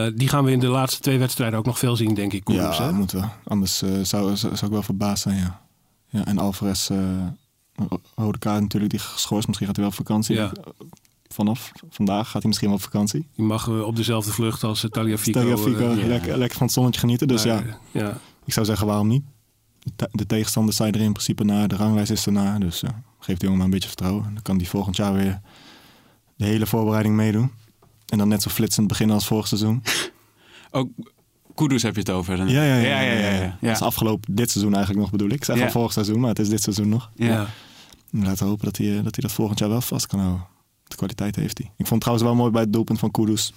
[0.05, 2.49] Eh, die gaan we in de laatste twee wedstrijden ook nog veel zien, denk ik.
[2.51, 3.25] Ja dat moeten we.
[3.43, 5.61] Anders eh, zou, zou, zou ik wel verbaasd zijn, ja.
[6.09, 6.97] ja en Alvarez, eh
[8.15, 9.47] rode kaart natuurlijk, die geschorst.
[9.47, 10.35] Misschien gaat hij wel op vakantie.
[10.35, 10.51] Ja.
[11.27, 13.27] Vanaf vandaag gaat hij misschien wel op vakantie.
[13.35, 15.39] Die mag op dezelfde vlucht als uh, Taliafico.
[15.39, 16.07] Tagliafico, eh, ja.
[16.07, 17.27] lekker, lekker van het zonnetje genieten.
[17.27, 18.17] Dus ja, maar, ja.
[18.45, 19.23] ik zou zeggen, waarom niet?
[19.79, 22.59] De, te- de tegenstanders zijn er in principe naar, de ranglijst is ernaar.
[22.59, 24.23] Dus ja, geef die jongen maar een beetje vertrouwen.
[24.33, 25.41] Dan kan die volgend jaar weer
[26.35, 27.51] de hele voorbereiding meedoen.
[28.07, 29.83] En dan net zo flitsend beginnen als vorig seizoen.
[30.71, 30.89] ook
[31.55, 32.37] Kudus heb je het over.
[32.37, 32.75] Ja, ja, ja.
[32.75, 33.57] ja, ja, ja, ja.
[33.61, 35.33] Dat is afgelopen dit seizoen eigenlijk nog bedoel ik.
[35.35, 35.61] Ik zeg Ja.
[35.61, 37.11] van vorig seizoen, maar het is dit seizoen nog.
[37.15, 37.25] Ja.
[37.27, 37.47] Ja.
[38.11, 40.45] Laten we hopen dat hij, eh, dat hij dat volgend jaar wel vast kan houden.
[40.83, 41.67] De kwaliteit heeft hij.
[41.67, 43.53] Ik vond het trouwens wel mooi bij het doelpunt van Kudus.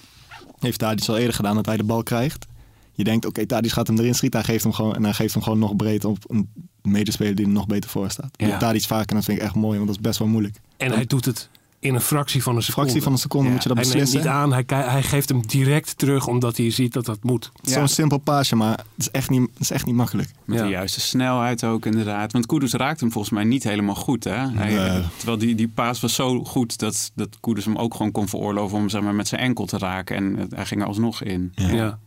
[0.58, 2.46] Heeft Tadic al eerder gedaan dat hij de bal krijgt.
[2.92, 4.40] Je denkt, oké, Tadic gaat hem erin schieten.
[4.40, 6.48] Hij geeft hem gewoon, en hij geeft hem gewoon nog breed op een
[6.82, 8.30] medespeler die er nog beter voor staat.
[8.36, 8.46] Ja.
[8.46, 8.58] Ja.
[8.58, 10.60] Tadic vaak en dat vind ik echt mooi, want dat is best wel moeilijk.
[10.76, 11.48] En hij doet het
[11.86, 12.80] in een fractie van een seconde.
[12.88, 13.52] fractie van een seconde Ja.
[13.54, 14.30] moet je dat hij neemt beslissen.
[14.30, 17.50] niet aan, hij, hij geeft hem direct terug omdat hij ziet dat dat moet.
[17.62, 17.72] Ja.
[17.72, 20.30] Zo'n simpel paasje, maar het is echt niet, het is echt niet makkelijk.
[20.44, 20.64] Met Ja.
[20.64, 22.32] de juiste snelheid ook inderdaad.
[22.32, 24.24] Want Kudus raakt hem volgens mij niet helemaal goed.
[24.24, 24.30] Hè?
[24.50, 25.02] Hij, Nee.
[25.16, 28.78] Terwijl die, die paas was zo goed dat, dat Kudus hem ook gewoon kon veroorloven
[28.78, 30.16] om zeg maar, met zijn enkel te raken.
[30.16, 31.52] En hij ging er alsnog in.
[31.54, 31.68] Ja.
[31.68, 31.98] Ja,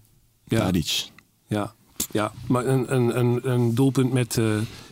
[0.47, 0.71] ja,
[1.47, 1.73] ja.
[2.11, 2.31] ja.
[2.47, 4.45] maar een, een, een, een doelpunt met eh,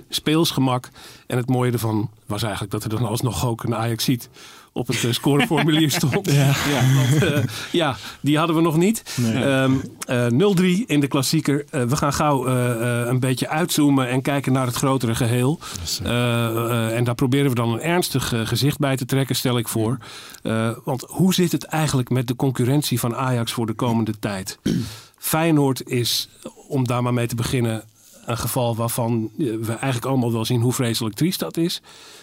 [0.10, 0.90] speelsgemak.
[1.28, 4.30] En het mooie ervan was eigenlijk dat er dan alsnog ook een Ajax ziet
[4.78, 6.32] op het eh, scoreformulier stond.
[6.32, 6.54] Ja.
[6.96, 9.04] Want, eh, ja, die hadden we nog niet.
[9.16, 9.44] Nee.
[9.44, 9.74] Ehm,
[10.08, 11.66] eh, 0-3 in de klassieker.
[11.70, 12.48] We gaan gauw
[13.08, 15.60] een beetje uitzoomen en kijken naar het grotere geheel.
[16.04, 19.68] Eh, eh, en daar proberen we dan een ernstig gezicht bij te trekken, stel ik
[19.68, 19.98] voor.
[20.84, 24.60] Want hoe zit het eigenlijk met de concurrentie van Ajax voor de komende tijd?
[25.18, 26.30] Feyenoord is,
[26.68, 27.84] om daar maar mee te beginnen,
[28.28, 31.82] een geval waarvan eh, we eigenlijk allemaal wel zien hoe vreselijk triest dat is.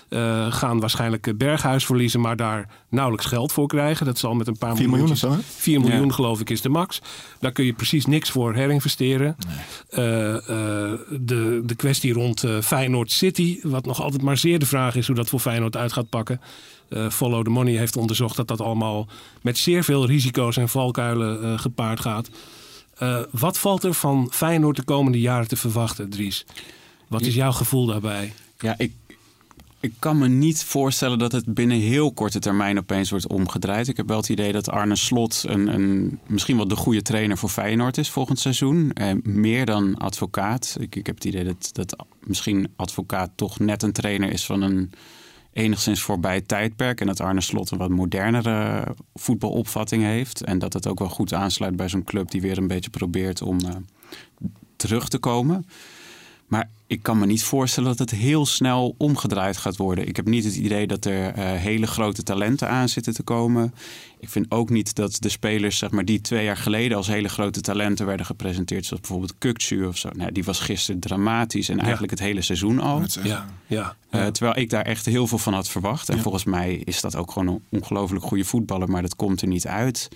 [0.09, 4.07] Eh, gaan waarschijnlijk eh, Berghuis verliezen, maar daar nauwelijks geld voor krijgen.
[4.07, 5.61] Dat zal met een paar 4 miljoen of miljoentjes- zo, hè?
[5.63, 6.13] 4 miljoen Ja.
[6.13, 7.01] geloof ik is de max.
[7.41, 9.37] Daar kun je precies niks voor herinvesteren.
[9.89, 14.67] Eh, eh, de, de kwestie rond eh, Feyenoord City, wat nog altijd maar zeer de
[14.67, 16.41] vraag is hoe dat voor Feyenoord uit gaat pakken.
[16.89, 19.07] Eh, Follow the Money heeft onderzocht dat dat allemaal
[19.43, 22.31] met zeer veel risico's en valkuilen eh, gepaard gaat.
[22.99, 26.45] Eh, wat valt er van Feyenoord de komende jaren te verwachten, Dries?
[27.09, 28.33] Wat is jouw gevoel daarbij?
[28.59, 28.93] Ja, ik,
[29.81, 33.89] ik kan me niet voorstellen dat het binnen heel korte termijn opeens wordt omgedraaid.
[33.89, 37.39] Ik heb wel het idee dat Arne Slot een, een, misschien wel de goede trainer
[37.39, 38.93] voor Feyenoord is volgend seizoen.
[38.93, 40.77] Eh, meer dan advocaat.
[40.81, 44.63] Ik, ik heb het idee dat, dat misschien advocaat toch net een trainer is van
[44.63, 44.93] een
[45.55, 47.01] enigszins voorbij tijdperk.
[47.01, 50.43] En dat Arne Slot een wat modernere voetbalopvatting heeft.
[50.43, 53.43] En dat het ook wel goed aansluit bij zo'n club die weer een beetje probeert
[53.43, 53.71] om eh,
[54.77, 55.67] terug te komen.
[56.47, 60.09] Maar ik kan me niet voorstellen dat het heel snel omgedraaid gaat worden.
[60.09, 63.75] Ik heb niet het idee dat er eh, hele grote talenten aan zitten te komen.
[64.19, 67.29] Ik vind ook niet dat de spelers zeg maar, die twee jaar geleden als hele
[67.29, 70.11] grote talenten werden gepresenteerd, zoals bijvoorbeeld Kukcu of zo.
[70.13, 73.03] Nou, die was gisteren dramatisch en eigenlijk het hele seizoen al.
[73.23, 73.97] Ja, ja.
[74.11, 76.09] Uh, terwijl ik daar echt heel veel van had verwacht.
[76.09, 79.49] En volgens mij is dat ook gewoon een ongelooflijk goede voetballer, maar dat komt er
[79.49, 80.09] niet uit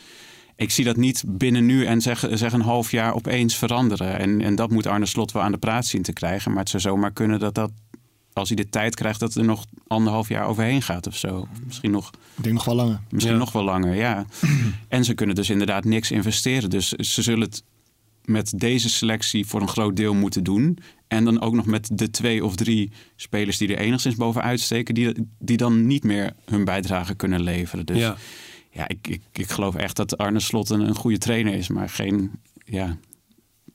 [0.59, 4.19] ik zie dat niet binnen nu en zeg, zeg een half jaar opeens veranderen.
[4.19, 6.51] En, en dat moet Arne Slot wel aan de praat zien te krijgen.
[6.51, 7.71] Maar het zou zomaar kunnen dat dat,
[8.33, 11.49] als hij de tijd krijgt, dat er nog anderhalf jaar overheen gaat of zo.
[11.67, 12.11] Misschien nog.
[12.37, 13.01] Ik denk nog wel langer.
[13.11, 14.27] Misschien nog wel langer, ja.
[14.89, 16.71] en ze kunnen dus inderdaad niks investeren.
[16.71, 17.63] Dus ze zullen het
[18.25, 20.79] met deze selectie voor een groot deel moeten doen.
[21.09, 24.95] En dan ook nog met de twee of drie spelers die er enigszins bovenuit steken,
[24.95, 27.87] die, die dan niet meer hun bijdrage kunnen leveren.
[27.87, 28.17] Dus ja
[28.71, 31.89] ja, ik, ik, ik geloof echt dat Arne Slot een, een goede trainer is, maar
[31.89, 32.31] geen,
[32.65, 32.99] ja,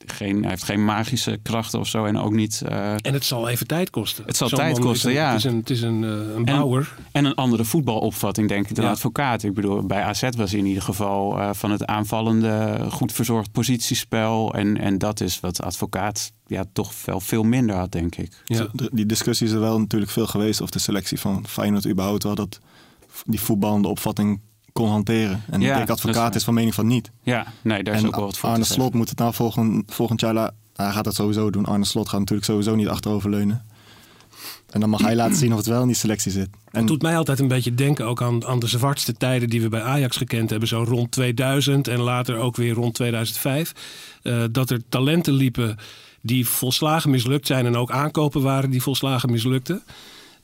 [0.06, 2.62] geen, hij heeft geen magische krachten of zo en ook niet.
[2.68, 4.24] Uh, en het zal even tijd kosten.
[4.24, 5.28] Het zal tijd kosten, ja.
[5.28, 6.94] Het is een, het is een, uh, een bouwer.
[6.96, 9.42] En, en, een andere voetbalopvatting, denk ik, de advocaat.
[9.42, 13.52] Ik bedoel, bij AZ was hij in ieder geval uh, van het aanvallende, goed verzorgd
[13.52, 14.54] positiespel.
[14.54, 18.42] En, en dat is wat advocaat ja, toch wel veel minder had, denk ik.
[18.44, 18.68] Ja.
[18.92, 22.34] Die discussie is er wel natuurlijk veel geweest of de selectie van Feyenoord überhaupt wel
[22.34, 22.60] dat
[23.24, 24.40] die voetballende opvatting
[24.74, 25.42] kon hanteren.
[25.50, 27.10] En ja, ik denk advocaat is, van mening van niet.
[27.22, 30.20] Ja, nee, daar is ook wel wat voor Arne Slot moet het nou volgend, volgend
[30.20, 30.50] jaar...
[30.74, 31.66] hij gaat dat sowieso doen.
[31.66, 33.64] Arne Slot gaat natuurlijk sowieso niet achteroverleunen.
[34.70, 36.48] En dan mag hij laten zien of het wel in die selectie zit.
[36.70, 39.62] En het doet mij altijd een beetje denken ook aan, aan de zwartste tijden die
[39.62, 40.68] we bij Ajax gekend hebben.
[40.68, 43.72] Zo rond 2000 en later ook weer rond 2005.
[44.22, 45.76] Uh, eh, dat er talenten liepen
[46.20, 47.66] die volslagen mislukt zijn.
[47.66, 49.82] En ook aankopen waren die volslagen mislukten.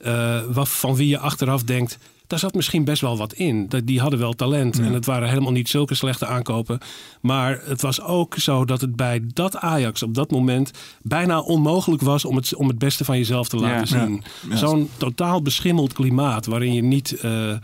[0.06, 1.98] Uh, van wie je achteraf denkt
[2.30, 3.70] daar zat misschien best wel wat in.
[3.84, 6.78] Die hadden wel talent en het waren helemaal niet zulke slechte aankopen.
[7.20, 10.70] Maar het was ook zo dat het bij dat Ajax op dat moment
[11.02, 14.22] bijna onmogelijk was om het, om het beste van jezelf te laten zien.
[14.52, 17.56] Zo'n totaal beschimmeld klimaat waarin je niet uh,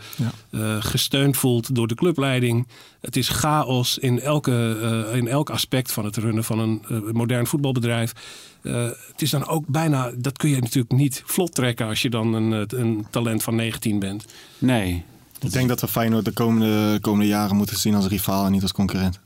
[0.79, 2.67] gesteund voelt door de clubleiding.
[3.01, 4.77] Het is chaos in, elke,
[5.09, 8.13] uh, in elk aspect van het runnen van een modern voetbalbedrijf.
[8.67, 12.09] Uh, het is dan ook bijna, dat kun je natuurlijk niet vlot trekken als je
[12.09, 14.25] dan een, een talent van 19 bent.
[14.57, 15.03] Nee.
[15.39, 18.61] Ik denk dat we Feyenoord de komende, komende jaren moeten zien als rivaal en niet
[18.61, 19.19] als concurrent.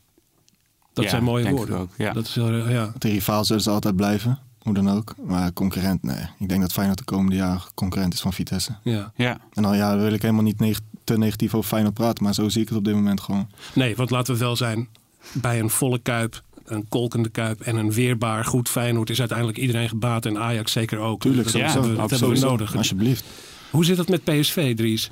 [0.94, 1.78] Dat zijn mooie woorden.
[1.78, 2.14] Ook, ja.
[2.14, 2.94] Dat is, uh, ja.
[2.98, 5.16] De rivaal zullen ze altijd blijven, hoe dan ook.
[5.24, 6.26] Maar concurrent, nee.
[6.40, 8.76] Ik denk dat Feyenoord de komende jaren concurrent is van Vitesse.
[8.84, 9.12] Ja.
[9.16, 9.40] ja.
[9.54, 12.62] En dan ja, wil ik helemaal niet te negatief over Feyenoord praten, maar zo zie
[12.62, 13.50] ik het op dit moment gewoon.
[13.74, 14.88] Nee, want laten we wel zijn,
[15.34, 19.90] bij een volle kuip een kolkende kuip en een weerbaar goed Feyenoord is uiteindelijk iedereen
[19.90, 21.22] gebaat en Ajax zeker ook.
[21.22, 22.76] Tuurlijk, dat, hebben, we, dat hebben we nodig.
[22.76, 23.24] Alsjeblieft.
[23.72, 25.10] Hoe zit het met PSV, Dries?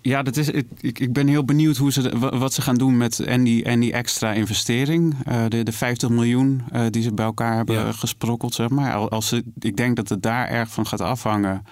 [0.00, 3.20] Ja, dat is, ik, ik ben heel benieuwd hoe ze, wat ze gaan doen met
[3.20, 5.14] en die, en die extra investering.
[5.28, 9.08] Uh, de, de 50 miljoen uh, die ze bij elkaar hebben gesprokkeld, zeg maar.
[9.08, 11.64] Als ze, ik denk dat het daar erg van gaat afhangen.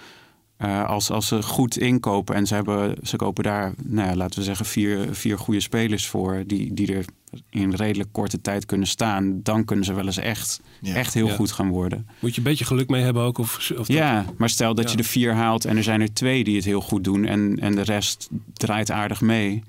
[0.61, 4.39] Uh, als, als ze goed inkopen en ze, hebben, ze kopen daar, nou ja, laten
[4.39, 6.43] we zeggen, vier, vier goede spelers voor.
[6.45, 7.05] Die, die er
[7.49, 11.51] in redelijk korte tijd kunnen staan, dan kunnen ze wel eens echt, echt heel goed
[11.51, 12.07] gaan worden.
[12.19, 13.37] Moet je een beetje geluk mee hebben ook?
[13.37, 16.43] Of, of ja, maar stel dat je de vier haalt en er zijn er twee
[16.43, 19.63] die het heel goed doen en, en de rest draait aardig mee.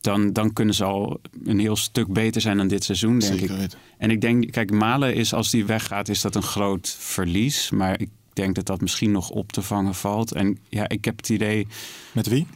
[0.00, 3.60] Dan, dan kunnen ze al een heel stuk beter zijn dan dit seizoen, denk Zeker
[3.60, 3.70] ik.
[3.98, 7.70] En ik denk, kijk, Malen is als die weggaat, is dat een groot verlies.
[7.70, 10.32] Maar ik denk dat dat misschien nog op te vangen valt.
[10.32, 11.66] En ja, ik heb het idee.
[12.12, 12.46] Met wie?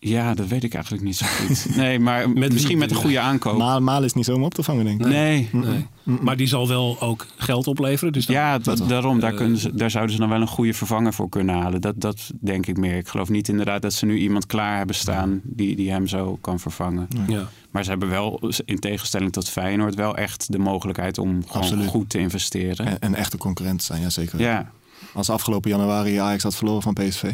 [0.00, 1.66] Ja, dat weet ik eigenlijk niet zo goed.
[1.76, 3.58] Nee, maar met, misschien met een goede aankoop.
[3.58, 5.06] Maar Maal is niet zomaar op te vangen, denk ik.
[5.06, 5.48] Nee.
[5.52, 5.86] nee.
[6.02, 8.12] Maar die zal wel ook geld opleveren.
[8.12, 9.20] Dus ja, daarom.
[9.20, 11.80] Daar, kunnen ze, daar zouden ze dan wel een goede vervanger voor kunnen halen.
[11.80, 12.96] Dat, dat denk ik meer.
[12.96, 16.38] Ik geloof niet inderdaad dat ze nu iemand klaar hebben staan die, die hem zo
[16.40, 17.08] kan vervangen.
[17.26, 17.48] Ja.
[17.70, 22.10] Maar ze hebben wel, in tegenstelling tot Feyenoord, wel echt de mogelijkheid om gewoon goed
[22.10, 22.86] te investeren.
[22.86, 24.40] En, en echte concurrent zijn, ja zeker.
[24.40, 24.70] Ja.
[25.14, 27.32] Als afgelopen januari Ajax had verloren van PSV.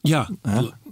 [0.00, 0.28] Ja,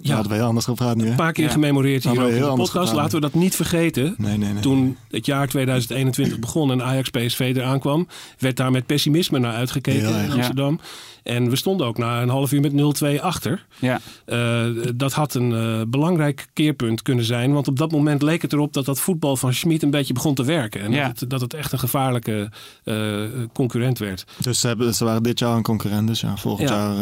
[0.02, 0.14] ja.
[0.14, 1.08] hadden we heel anders gepraat nu.
[1.08, 2.92] Een paar keer gememoreerd hier in de podcast.
[2.92, 4.14] Laten we dat niet vergeten.
[4.18, 8.70] Nee, nee, nee, Toen het jaar 2021 begon en Ajax PSV eraan kwam, werd daar
[8.70, 10.80] met pessimisme naar uitgekeken in Amsterdam.
[11.26, 13.66] En we stonden ook na een half uur met 0-2 achter.
[13.78, 14.00] Ja.
[14.26, 17.52] Uh, dat had een uh, belangrijk keerpunt kunnen zijn.
[17.52, 20.34] Want op dat moment leek het erop dat dat voetbal van Schmid een beetje begon
[20.34, 20.80] te werken.
[20.80, 21.06] En ja.
[21.06, 22.50] dat, het, dat, het, echt een gevaarlijke
[22.84, 24.24] uh, concurrent werd.
[24.40, 26.06] Dus ze, hebben, ze waren dit jaar een concurrent.
[26.06, 26.94] Dus ja, volgend, Jaar,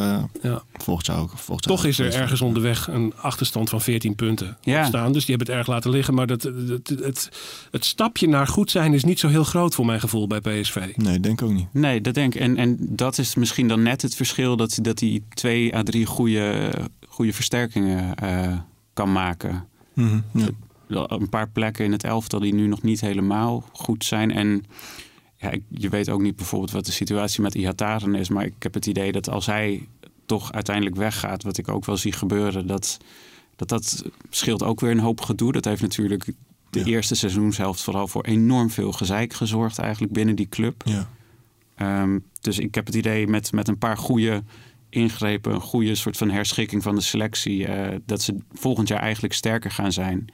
[0.43, 0.63] ja.
[0.73, 1.31] volgend jaar ook.
[1.35, 4.85] Volgend Toch is er ergens onderweg een achterstand van 14 punten ja.
[4.85, 5.13] staan.
[5.13, 6.15] Dus die hebben het erg laten liggen.
[6.15, 7.31] Maar dat, het, het,
[7.71, 10.93] het, stapje naar goed zijn is niet zo heel groot voor mijn gevoel bij PSV.
[10.97, 11.67] Nee, denk ook niet.
[11.73, 12.41] Nee, dat denk ik.
[12.41, 16.07] En, en dat is misschien dan net het verschil dat, dat hij twee à drie
[16.07, 16.71] goede,
[17.09, 18.59] goede versterkingen uh,
[18.93, 19.65] kan maken.
[19.95, 20.25] Mm
[20.89, 24.31] Een paar plekken in het elftal die nu nog niet helemaal goed zijn.
[24.31, 24.65] En
[25.37, 28.29] ja, ik- je weet ook niet bijvoorbeeld wat de situatie met Ihataren is.
[28.29, 29.89] Maar ik heb het idee dat als hij
[30.27, 32.99] toch uiteindelijk weggaat, wat ik ook wel zie gebeuren, dat
[33.57, 35.53] dat, dat scheelt ook weer een hoop gedoe.
[35.53, 36.25] Dat heeft natuurlijk
[36.71, 36.85] de Ja.
[36.85, 40.83] eerste seizoenshelft vooral voor enorm veel gezeik gezorgd eigenlijk binnen die club.
[40.85, 41.09] Ja.
[41.75, 44.43] Ehm, dus ik heb het idee met, met een paar goede
[44.89, 49.35] ingrepen, een goede soort van herschikking van de selectie, eh, dat ze volgend jaar eigenlijk
[49.35, 50.25] sterker gaan zijn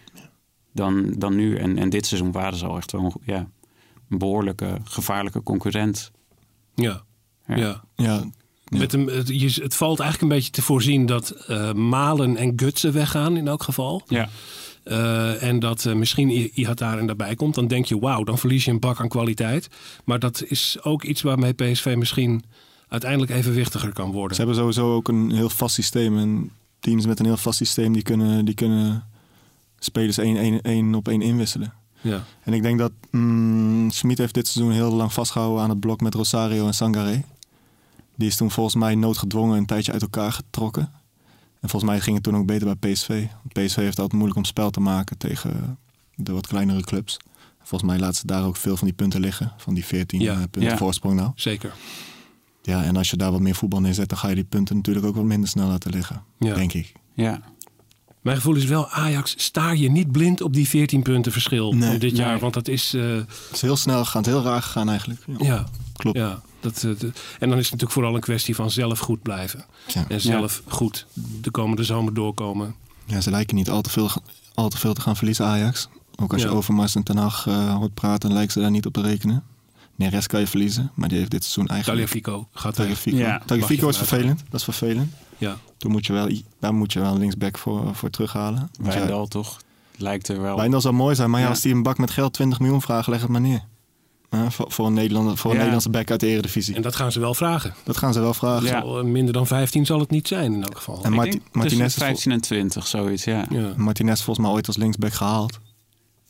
[0.73, 1.57] dan, dan nu.
[1.57, 3.49] En, en dit seizoen waren ze al echt wel een, ja,
[4.09, 6.11] een behoorlijke, gevaarlijke concurrent.
[6.75, 7.03] Ja.
[7.47, 7.57] Ja.
[7.57, 7.83] ja.
[7.97, 8.25] Ja,
[8.71, 12.53] Met een, het, je- het valt eigenlijk een beetje te voorzien dat eh, Malen en
[12.57, 14.03] Gutsen weggaan in elk geval.
[14.09, 14.29] Ja,
[14.85, 17.55] Eh, en dat eh, misschien Ihataren daarbij komt.
[17.55, 19.69] Dan denk je, wauw, dan verlies je een bak aan kwaliteit.
[20.05, 22.43] Maar dat is ook iets waarmee PSV misschien
[22.89, 24.37] uiteindelijk evenwichtiger kan worden.
[24.37, 26.19] Ze hebben sowieso ook een heel vast systeem.
[26.19, 29.05] En teams met een heel vast systeem die kunnen, die kunnen
[29.79, 31.73] spelers één, één, één op één inwisselen.
[32.01, 32.25] Ja.
[32.45, 36.01] En ik denk dat mm, Smit heeft dit seizoen heel lang vastgehouden aan het blok
[36.01, 37.25] met Rosario en Sangaré.
[38.21, 40.93] Die is toen volgens mij noodgedwongen een tijdje uit elkaar getrokken.
[41.61, 43.27] En volgens mij ging het toen ook beter bij PSV.
[43.53, 45.79] PSV heeft altijd moeilijk om spel te maken tegen
[46.15, 47.17] de wat kleinere clubs.
[47.63, 49.53] Volgens mij laten ze daar ook veel van die punten liggen.
[49.57, 50.33] Van die 14 Ja.
[50.33, 50.77] eh, punten Ja.
[50.77, 51.31] voorsprong nou.
[51.35, 51.73] Zeker.
[52.63, 55.07] Ja, en als je daar wat meer voetbal neerzet, dan ga je die punten natuurlijk
[55.07, 56.23] ook wat minder snel laten liggen.
[56.39, 56.55] Ja.
[56.55, 56.93] Denk ik.
[57.15, 57.41] ja.
[58.21, 61.99] Mijn gevoel is wel, Ajax, staar je niet blind op die 14 punten verschil Nee,
[61.99, 62.21] dit nee.
[62.21, 62.39] jaar.
[62.39, 65.21] Want dat is, eh, Het is heel snel gegaan, het is heel raar gegaan eigenlijk.
[65.27, 66.17] Ja, ja, klopt.
[66.19, 66.41] ja.
[66.61, 69.65] Dat, eh, en dan is het natuurlijk vooral een kwestie van zelf goed blijven.
[69.87, 70.05] Ja.
[70.09, 71.07] En zelf goed
[71.41, 72.75] de komende zomer doorkomen.
[73.07, 74.11] Ja, ze lijken niet al te veel,
[74.55, 75.89] al te veel te gaan verliezen, Ajax.
[76.17, 76.49] Ook als Ja.
[76.49, 79.43] je Overmars en Ten Hag eh, hoort praten, lijken ze daar niet op te rekenen.
[79.97, 82.09] Neres kan je verliezen, maar die heeft dit seizoen eigenlijk...
[82.09, 82.87] Tagliafico gaat weg.
[83.47, 83.85] Tagliafico.
[83.87, 85.13] Ja, is vervelend, dat is vervelend.
[85.39, 85.57] Ja.
[85.77, 86.29] Toen moet je wel,
[86.61, 88.71] daar moet je wel een linksback voor, voor terughalen.
[88.81, 89.61] Want ja, Wijndal toch?
[89.97, 90.57] Lijkt er wel.
[90.57, 91.53] Wijndal zou mooi zijn, maar ja, Ja.
[91.53, 93.63] als die een bak met geld 20 miljoen vragen, leg het maar neer.
[94.49, 95.57] Voor, voor, een Nederlander, voor een Ja.
[95.57, 96.75] Nederlandse back uit de Eredivisie.
[96.75, 97.75] En dat gaan ze wel vragen.
[97.85, 98.67] Dat gaan ze wel vragen.
[98.67, 98.81] Ja.
[98.81, 100.99] Zal, eh, Minder dan 15 zal het niet zijn in elk geval.
[101.03, 103.45] En Ik Marti- denk Martinez tussen is vol- 15 en 20, zoiets, ja.
[103.51, 103.73] ja.
[103.77, 105.59] Martinez volgens mij ooit als linksback gehaald.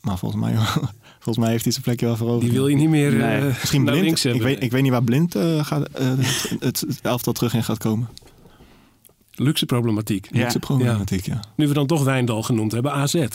[0.01, 0.55] Maar volgens mij,
[1.23, 2.41] volgens mij heeft hij zijn plekje wel veroverd.
[2.41, 3.37] Die wil je niet meer Nee.
[3.39, 4.05] eh, Misschien naar blind.
[4.05, 4.47] links Ik hebben.
[4.49, 7.77] weet, ik weet niet waar blind eh, gaat, het, het, het elftal terug in gaat
[7.77, 8.09] komen.
[9.41, 10.27] Luxe problematiek.
[10.31, 10.37] Ja.
[10.39, 11.39] Luxe problematiek, ja.
[11.55, 13.25] Nu we dan toch Wijndal genoemd hebben, AZ.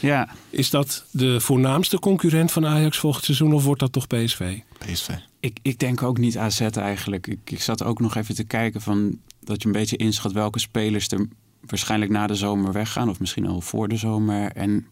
[0.00, 4.58] Ja, Is dat de voornaamste concurrent van Ajax volgend seizoen of wordt dat toch PSV?
[4.78, 5.08] PSV.
[5.40, 7.26] ik, ik denk ook niet AZ eigenlijk.
[7.26, 10.58] Ik, ik zat ook nog even te kijken van dat je een beetje inschat welke
[10.58, 11.28] spelers er
[11.60, 13.08] waarschijnlijk na de zomer weggaan.
[13.08, 14.52] Of misschien al voor de zomer.
[14.52, 14.86] En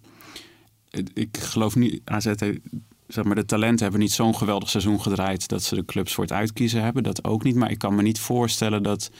[1.14, 2.58] ik geloof niet, AZ heeft,
[3.06, 6.24] zeg maar, de talenten hebben niet zo'n geweldig seizoen gedraaid dat ze de clubs voor
[6.24, 7.02] het uitkiezen hebben.
[7.02, 7.54] Dat ook niet.
[7.54, 9.10] Maar ik kan me niet voorstellen dat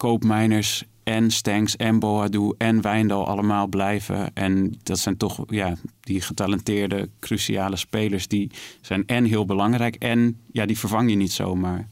[0.00, 4.34] Koopmeiners en Stenks en Boadu en Wijndal allemaal blijven.
[4.34, 8.28] En dat zijn toch ja, die getalenteerde, cruciale spelers.
[8.28, 11.88] Die zijn en heel belangrijk en ja, die vervang je niet zomaar.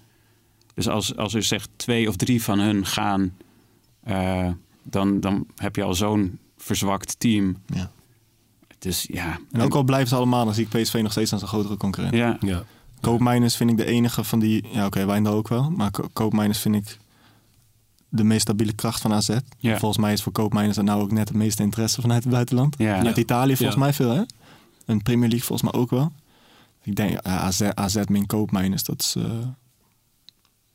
[0.75, 3.37] Dus als, als er zegt twee of drie van hun gaan,
[4.03, 4.49] eh,
[4.83, 7.57] dan, dan heb je al zo'n verzwakt team.
[7.67, 7.91] Ja.
[8.79, 9.39] Dus ja.
[9.53, 11.77] En ook al blijven ze allemaal, dan zie ik PSV nog steeds als een grotere
[11.77, 12.15] concurrent.
[12.15, 12.65] Ja, Ja.
[13.01, 14.65] Koopmijners vind ik de enige van die...
[14.73, 15.71] Ja, oké, Wijndal ook wel.
[15.71, 16.99] Maar Ko- Koopmijners vind ik
[18.09, 19.31] de meest stabiele kracht van AZ.
[19.59, 19.79] Ja.
[19.79, 22.75] Volgens mij is voor Koopmijners er nou ook net het meeste interesse vanuit het buitenland.
[22.79, 23.05] Ja.
[23.05, 23.83] Uit Italië volgens Ja.
[23.85, 24.23] mij veel, hè?
[24.87, 26.13] En Premier League volgens mij ook wel.
[26.83, 29.15] Ik denk, ja, AZ, AZ min Koopmijners, dat is...
[29.17, 29.23] eh,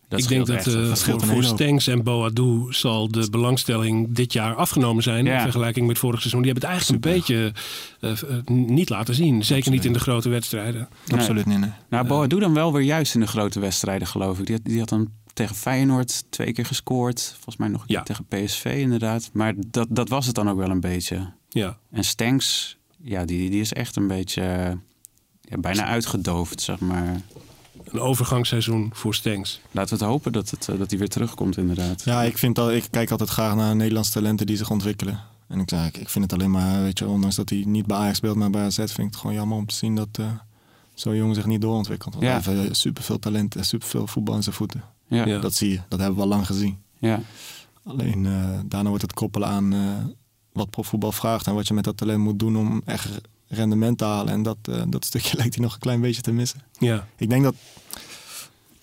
[0.08, 1.44] dat ik denk dat eh, dat scheelt voor, voor.
[1.44, 5.36] Stenks en Boadu zal de belangstelling dit jaar afgenomen zijn Ja.
[5.36, 6.42] in vergelijking met vorig seizoen.
[6.42, 7.54] Die hebben het eigenlijk een beetje
[8.00, 9.46] eh, niet laten zien.
[9.46, 10.88] Zeker niet in de grote wedstrijden.
[11.08, 11.20] Nee.
[11.20, 11.70] Absoluut niet, nee.
[11.90, 14.46] Nou, Boadu dan wel weer juist in de grote wedstrijden, geloof ik.
[14.46, 17.22] Die had, die had dan tegen Feyenoord twee keer gescoord.
[17.34, 18.02] Volgens mij nog een Ja.
[18.02, 19.30] keer tegen PSV inderdaad.
[19.34, 21.32] Maar dat, dat was het dan ook wel een beetje.
[21.50, 21.78] Ja.
[21.92, 24.72] En Stenks, ja, die, die is echt een beetje eh,
[25.42, 27.22] ja, bijna uitgedoofd, zeg maar.
[27.84, 29.62] Een overgangsseizoen voor Stenks.
[29.72, 32.04] Laten we het hopen dat, het, eh, dat hij weer terugkomt, inderdaad.
[32.04, 35.20] Ja, ik, vind al, ik kijk altijd graag naar Nederlandse talenten die zich ontwikkelen.
[35.48, 37.98] En ik, zeg, ik, vind het alleen maar, weet je, ondanks dat hij niet bij
[37.98, 40.26] Ajax speelt, maar bij AZ, vind ik het gewoon jammer om te zien dat eh
[40.94, 42.14] zo'n jongen zich niet doorontwikkelt.
[42.14, 42.42] Want Ja.
[42.42, 44.84] hij heeft superveel talent en superveel voetbal in zijn voeten.
[45.14, 45.40] Ja, Ja.
[45.40, 46.78] Dat zie je, dat hebben we al lang gezien.
[47.00, 47.22] ja.
[47.86, 49.80] Alleen eh, daarna wordt het koppelen aan eh,
[50.52, 53.10] wat profvoetbal vraagt en wat je met dat talent moet doen om echt
[53.48, 54.34] rendement te halen.
[54.34, 56.62] En dat, eh, dat stukje lijkt hij nog een klein beetje te missen.
[56.80, 57.08] Ja.
[57.18, 57.56] Ik denk dat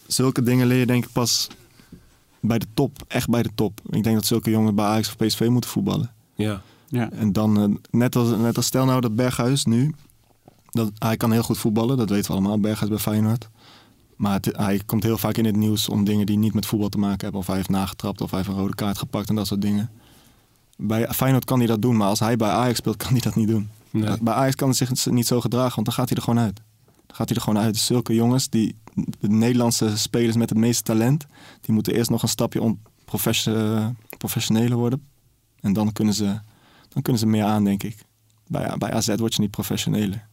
[0.06, 1.48] zulke dingen leer je denk ik pas
[2.40, 3.80] bij de top, echt bij de top.
[3.90, 6.12] Ik denk dat zulke jongens bij Ajax of PSV moeten voetballen.
[6.34, 6.62] Ja.
[6.88, 7.10] ja.
[7.10, 9.94] En dan, net, als, net als stel nou dat Berghuis nu,
[10.70, 13.48] dat, hij kan heel goed voetballen, dat weten we allemaal, Berghuis bij Feyenoord.
[14.20, 16.88] Maar het- hij komt heel vaak in het nieuws om dingen die niet met voetbal
[16.88, 17.40] te maken hebben.
[17.40, 19.90] Of hij heeft nagetrapt of hij heeft een rode kaart gepakt en dat soort dingen.
[20.76, 23.34] Bij Feyenoord kan hij dat doen, maar als hij bij Ajax speelt, kan hij dat
[23.34, 23.68] niet doen.
[23.90, 24.16] Nee.
[24.22, 26.56] Bij Ajax kan hij zich niet zo gedragen, want dan gaat hij er gewoon uit.
[27.06, 27.76] Dan gaat hij er gewoon uit.
[27.76, 28.74] Zulke jongens, die,
[29.20, 31.26] de Nederlandse spelers met het meeste talent,
[31.60, 35.02] die moeten eerst nog een stapje om profession, professioneler worden.
[35.60, 36.24] En dan kunnen, ze,
[36.88, 37.96] dan kunnen ze meer aan, denk ik.
[38.46, 40.28] Bij, bij AZ word je niet professioneler.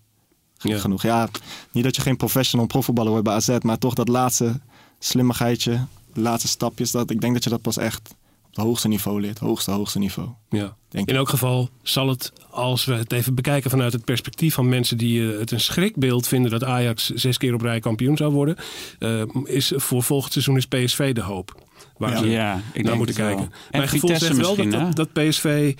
[0.59, 0.77] Ja.
[0.77, 1.01] Genoeg.
[1.01, 1.29] Ja,
[1.71, 4.59] niet dat je geen professional profvoetballer wordt bij AZ, maar toch dat laatste
[4.99, 8.15] slimmigheidje, de laatste stapjes, dat, ik denk dat je dat pas echt
[8.49, 9.39] op het hoogste niveau leert.
[9.39, 10.29] Hoogste, hoogste niveau.
[10.49, 10.75] Ja.
[10.89, 14.69] Denk In elk geval zal het, als we het even bekijken vanuit het perspectief van
[14.69, 18.33] mensen die eh, het een schrikbeeld vinden dat Ajax zes keer op rij kampioen zou
[18.33, 18.55] worden,
[18.99, 21.65] eh, is voor volgend seizoen is PSV de hoop.
[21.97, 22.17] Waar Ja.
[22.17, 23.43] ze Ja, ik naar denk moeten kijken.
[23.43, 25.75] En Mijn gevoel Vitesse zegt wel dat PSV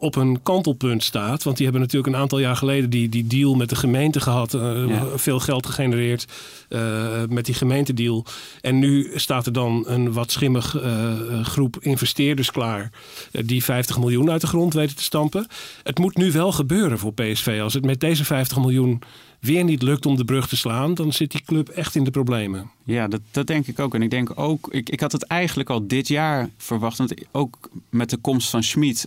[0.00, 1.42] op een kantelpunt staat.
[1.42, 4.54] Want die hebben natuurlijk een aantal jaar geleden die, die deal met de gemeente gehad.
[4.54, 5.06] eh, Ja.
[5.14, 6.26] Veel geld gegenereerd
[6.68, 8.24] eh, met die gemeentedeal.
[8.60, 12.90] En nu staat er dan een wat schimmig eh, groep investeerders klaar.
[13.30, 15.46] die 50 miljoen uit de grond weten te stampen.
[15.82, 17.58] Het moet nu wel gebeuren voor PSV.
[17.62, 19.02] Als het met deze 50 miljoen
[19.40, 22.10] weer niet lukt om de brug te slaan, dan zit die club echt in de
[22.10, 22.70] problemen.
[22.84, 23.94] Ja, dat, dat denk ik ook.
[23.94, 26.98] En ik denk ook, ik, ik had het eigenlijk al dit jaar verwacht.
[26.98, 27.58] Want ook
[27.90, 29.06] met de komst van Schmid.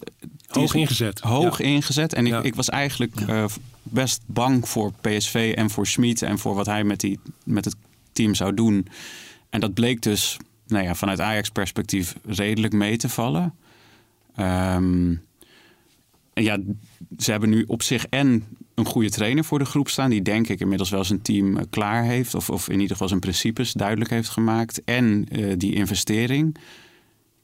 [0.56, 1.20] Hoog ingezet.
[1.20, 1.66] Hoog Ja.
[1.66, 2.14] ingezet.
[2.14, 2.42] En ik, Ja.
[2.42, 3.46] ik was eigenlijk eh,
[3.84, 6.22] best bang voor PSV en voor Schmid.
[6.22, 7.76] En voor wat hij met, die, met het
[8.12, 8.88] team zou doen.
[9.50, 10.38] En dat bleek dus
[10.68, 13.54] nou ja, vanuit Ajax-perspectief redelijk mee te vallen.
[14.36, 15.16] Ehm,
[16.34, 16.58] en ja,
[17.18, 18.44] ze hebben nu op zich en
[18.76, 20.10] een goede trainer voor de groep staan.
[20.10, 22.36] Die denk ik inmiddels wel zijn team eh, klaar heeft.
[22.36, 24.84] Of, of in ieder geval zijn principes duidelijk heeft gemaakt.
[24.84, 26.58] En eh, die investering.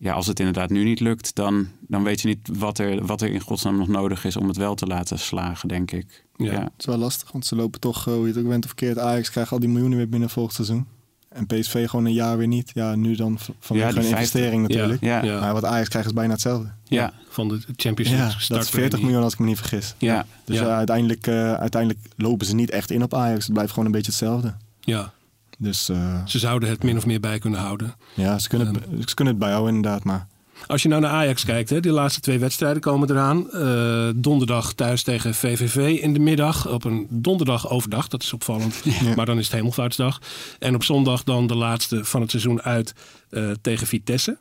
[0.01, 3.21] Ja, als het inderdaad nu niet lukt, dan, dan weet je niet wat er, wat
[3.21, 6.25] er in godsnaam nog nodig is om het wel te laten slagen, denk ik.
[6.35, 6.51] Ja.
[6.51, 6.59] Ja.
[6.61, 8.69] Het is wel lastig, want ze lopen toch, eh, hoe je het ook bent of
[8.69, 10.85] verkeerd, Ajax krijgt al die miljoenen weer binnen volgend seizoen.
[11.29, 12.71] En PSV gewoon een jaar weer niet.
[12.73, 15.01] Ja, nu dan vanwege Ja, een investering natuurlijk.
[15.01, 15.23] Ja.
[15.23, 15.39] Ja.
[15.39, 16.71] Maar wat Ajax krijgt is bijna hetzelfde.
[16.83, 17.13] Ja.
[17.29, 18.89] Van de Champions League Ja, dat is startpremie.
[18.89, 19.95] 40 miljoen als ik me niet vergis.
[19.97, 20.25] Ja.
[20.45, 20.65] Dus Ja.
[20.77, 23.43] uiteindelijk, eh, uiteindelijk lopen ze niet echt in op Ajax.
[23.43, 24.53] Het blijft gewoon een beetje hetzelfde.
[24.79, 25.13] Ja,
[25.61, 27.95] Dus eh, ze zouden het min of meer bij kunnen houden.
[28.13, 30.03] ja, ze kunnen, het, ze kunnen het bijhouden inderdaad.
[30.03, 30.27] Maar
[30.67, 33.51] Als je nou naar Ajax kijkt, hè, die laatste twee wedstrijden komen eraan.
[33.51, 36.67] Eh, donderdag thuis tegen VVV in de middag.
[36.67, 38.83] Op een donderdag overdag, dat is opvallend.
[39.15, 40.19] Maar dan is het hemelvaartsdag.
[40.59, 42.93] En op zondag dan de laatste van het seizoen uit
[43.29, 44.37] eh, tegen Vitesse.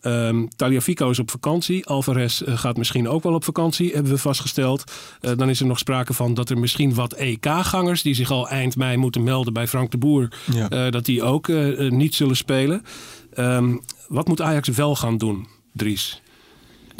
[0.00, 1.86] Ehm Taliafico is op vakantie.
[1.86, 4.92] Alvarez eh, gaat misschien ook wel op vakantie, hebben we vastgesteld.
[5.20, 8.02] Eh, dan is er nog sprake van dat er misschien wat EK-gangers...
[8.02, 10.28] die zich al eind mei moeten melden bij Frank de Boer...
[10.52, 10.68] Ja.
[10.68, 11.48] eh, dat die ook
[11.88, 12.82] niet zullen spelen.
[13.34, 13.76] Ehm,
[14.08, 16.22] wat moet Ajax wel gaan doen, Dries?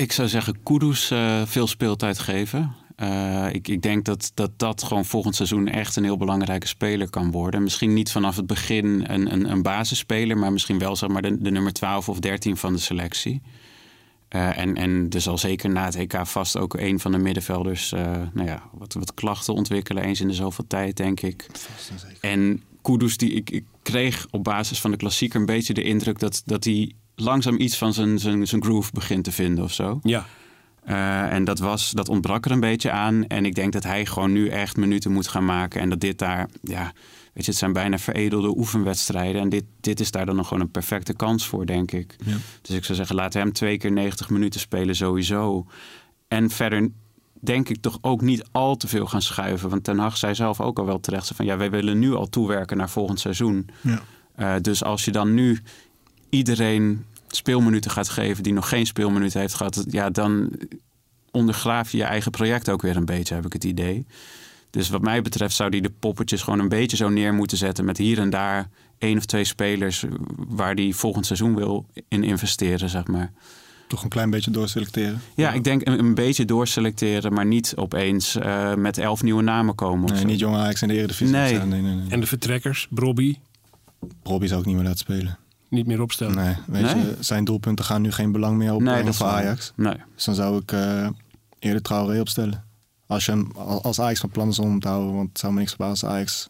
[0.01, 2.75] Ik zou zeggen, Kudus eh, veel speeltijd geven.
[3.01, 7.11] Eh, ik, ik denk dat, dat dat gewoon volgend seizoen echt een heel belangrijke speler
[7.11, 7.63] kan worden.
[7.63, 11.43] Misschien niet vanaf het begin een, een, een basisspeler, maar misschien wel zeg maar, de,
[11.43, 13.43] de nummer 12 of 13 van de selectie.
[14.29, 17.93] Eh, en, en dus al zeker na het EK vast ook een van de middenvelders
[17.93, 21.47] eh, nou ja, wat, wat klachten ontwikkelen, eens in de zoveel tijd, denk ik.
[22.21, 26.19] En Kudus, die, ik, ik kreeg op basis van de klassieker een beetje de indruk
[26.19, 30.01] dat, dat hij langzaam iets van zijn, zijn, zijn groove begint te vinden of zo.
[30.03, 30.27] Ja,
[30.91, 33.27] Eh, en dat, was, dat ontbrak er een beetje aan.
[33.27, 35.81] En ik denk dat hij gewoon nu echt minuten moet gaan maken.
[35.81, 36.93] En dat dit daar, ja,
[37.33, 39.41] weet je, het zijn bijna veredelde oefenwedstrijden.
[39.41, 42.17] En dit, dit is daar dan nog gewoon een perfecte kans voor, denk ik.
[42.25, 42.37] Ja.
[42.63, 45.67] Dus ik zou zeggen, we hem twee keer 90 minuten spelen sowieso.
[46.29, 46.89] En verder
[47.41, 49.69] denk ik toch ook niet al te veel gaan schuiven.
[49.69, 51.45] Want Ten Hag zei zelf ook al wel terecht van...
[51.45, 53.69] ja, wij willen nu al toewerken naar volgend seizoen.
[53.81, 54.03] Ja.
[54.35, 55.61] Eh, dus als je dan nu
[56.29, 58.43] iedereen speelminuten gaat geven...
[58.43, 59.85] die nog geen speelminuten heeft gehad...
[59.89, 60.53] ja, dan
[61.31, 64.07] ondergraaf je je eigen project ook weer een beetje, heb ik het idee.
[64.71, 67.85] Dus wat mij betreft zou die de poppetjes gewoon een beetje zo neer moeten zetten...
[67.85, 70.05] met hier en daar één of twee spelers...
[70.37, 73.33] waar die volgend seizoen wil in investeren, zeg maar.
[73.87, 75.21] toch een klein beetje doorselecteren.
[75.35, 79.75] Ja, ik denk een, een beetje doorselecteren, maar niet opeens eh, met elf nieuwe namen
[79.75, 80.13] komen.
[80.13, 81.37] Nee, niet jonge Ajax in de Eredivisie.
[81.37, 81.59] Nee.
[81.59, 83.37] Nee, nee, en de vertrekkers, Brobby,
[84.23, 85.39] Robbie zou ik niet meer laten spelen.
[85.71, 86.35] Niet meer opstellen.
[86.37, 87.05] Nee, weet Nee?
[87.05, 88.73] je, zijn doelpunten gaan nu geen belang meer
[89.05, 89.73] dat is voor Ajax.
[89.77, 89.95] Nee.
[90.15, 91.09] Dus dan zou ik eh,
[91.59, 92.65] eerder Traoré opstellen.
[93.07, 95.15] Als, je hem, als Ajax van plan is om hem te houden.
[95.15, 96.49] Want het zou me niks verbazen als Ajax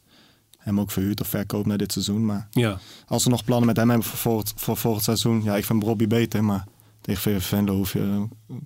[0.58, 2.24] hem ook verhuurt of verkoopt naar dit seizoen.
[2.24, 5.42] Maar Ja, als ze nog plannen met hem hebben voor volgend, voor volgend seizoen.
[5.44, 6.64] Ja, ik vind Robbie beter, maar
[7.00, 8.26] tegen VV Venlo hoef je...
[8.48, 8.56] eh,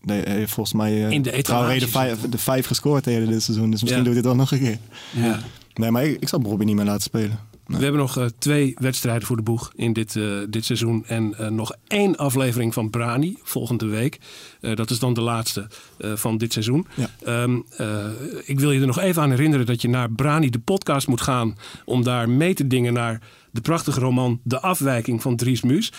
[0.00, 3.42] Nee, heeft volgens mij eh In de Traoré de vijf, de vijf gescoord tegen dit
[3.42, 3.70] seizoen.
[3.70, 4.10] Dus misschien Ja.
[4.10, 4.78] doet hij het wel nog een keer.
[5.22, 5.38] Ja.
[5.74, 7.38] Nee, maar ik, ik zou Robbie niet meer laten spelen.
[7.66, 11.04] We hebben nog eh, twee wedstrijden voor de boeg in dit, eh, dit seizoen.
[11.06, 14.18] En eh, nog één aflevering van Brani volgende week.
[14.60, 16.86] Dat is dan de laatste van dit seizoen.
[16.94, 17.10] Ja.
[17.24, 18.06] Ehm, eh,
[18.44, 21.20] ik wil je er nog even aan herinneren dat je naar Brani de podcast moet
[21.20, 21.56] gaan.
[21.84, 23.20] Om daar mee te dingen naar
[23.50, 25.92] de prachtige roman De Afwijking van Dries Muus.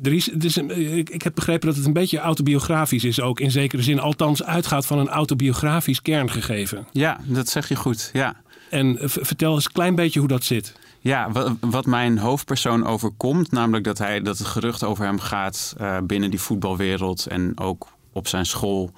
[0.00, 3.40] Dries, het is een, ik, ik heb begrepen dat het een beetje autobiografisch is ook.
[3.40, 6.86] In zekere zin, althans uitgaat van een autobiografisch kerngegeven.
[6.92, 8.10] ja, dat zeg je goed.
[8.12, 8.36] Ja.
[8.70, 10.74] En vertel eens een klein beetje hoe dat zit.
[11.02, 11.30] Ja,
[11.60, 16.30] wat mijn hoofdpersoon overkomt, namelijk dat, hij, dat het gerucht over hem gaat uh, binnen
[16.30, 18.90] die voetbalwereld en ook op zijn school.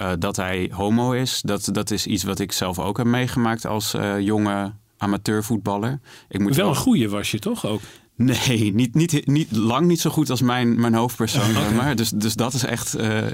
[0.00, 1.40] Uh, dat hij homo is.
[1.44, 6.00] Dat, dat is iets wat ik zelf ook heb meegemaakt als uh, jonge amateurvoetballer.
[6.28, 7.80] Ik moet wel, een goeie was je toch ook?
[8.14, 11.50] Nee, niet, niet, niet, lang niet zo goed als mijn, mijn hoofdpersoon.
[11.50, 11.72] Okay.
[11.72, 11.96] Maar.
[11.96, 13.24] Dus, dus dat is echt uh,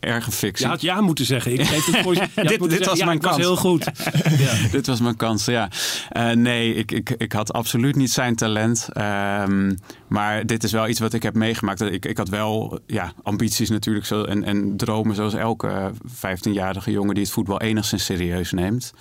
[0.00, 0.64] erge fictie.
[0.64, 1.52] Je had ja moeten zeggen.
[1.52, 2.20] Ik geef het voor je.
[2.34, 3.36] dit dit zeggen, was ja, mijn kans.
[3.36, 3.84] Was heel goed.
[4.38, 4.68] ja.
[4.70, 5.68] dit was mijn kans, ja.
[6.16, 8.88] Uh, nee, ik, ik, ik had absoluut niet zijn talent.
[8.96, 9.78] Um,
[10.08, 11.80] maar dit is wel iets wat ik heb meegemaakt.
[11.80, 17.14] Ik, ik had wel ja, ambities natuurlijk zo, en, en dromen zoals elke 15-jarige jongen
[17.14, 18.92] die het voetbal enigszins serieus neemt.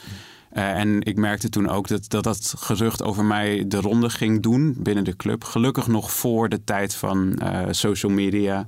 [0.53, 4.41] Uh, en ik merkte toen ook dat, dat dat gerucht over mij de ronde ging
[4.41, 5.43] doen binnen de club.
[5.43, 8.67] Gelukkig nog voor de tijd van uh, social media.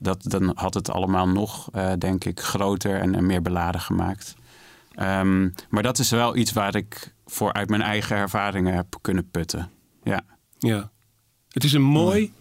[0.00, 4.34] Dat, dan had het allemaal nog, uh, denk ik, groter en, en, meer beladen gemaakt.
[5.00, 9.30] Um, maar dat is wel iets waar ik voor uit mijn eigen ervaringen heb kunnen
[9.30, 9.70] putten.
[10.02, 10.20] Ja.
[10.58, 10.90] ja.
[11.48, 12.32] Het is een mooi,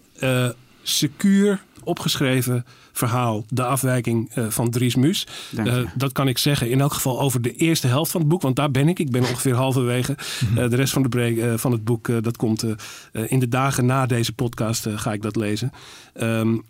[0.81, 5.27] secuur opgeschreven verhaal, De afwijking uh, van Dries Mus.
[5.55, 8.41] Uh, dat kan ik zeggen in elk geval over de eerste helft van het boek,
[8.41, 8.99] want daar ben ik.
[8.99, 10.17] Ik ben ongeveer halverwege.
[10.49, 12.65] Uh, de rest van, de van het boek, dat komt
[13.11, 15.71] in de dagen na deze podcast, ga ik dat lezen.
[16.13, 16.63] Um,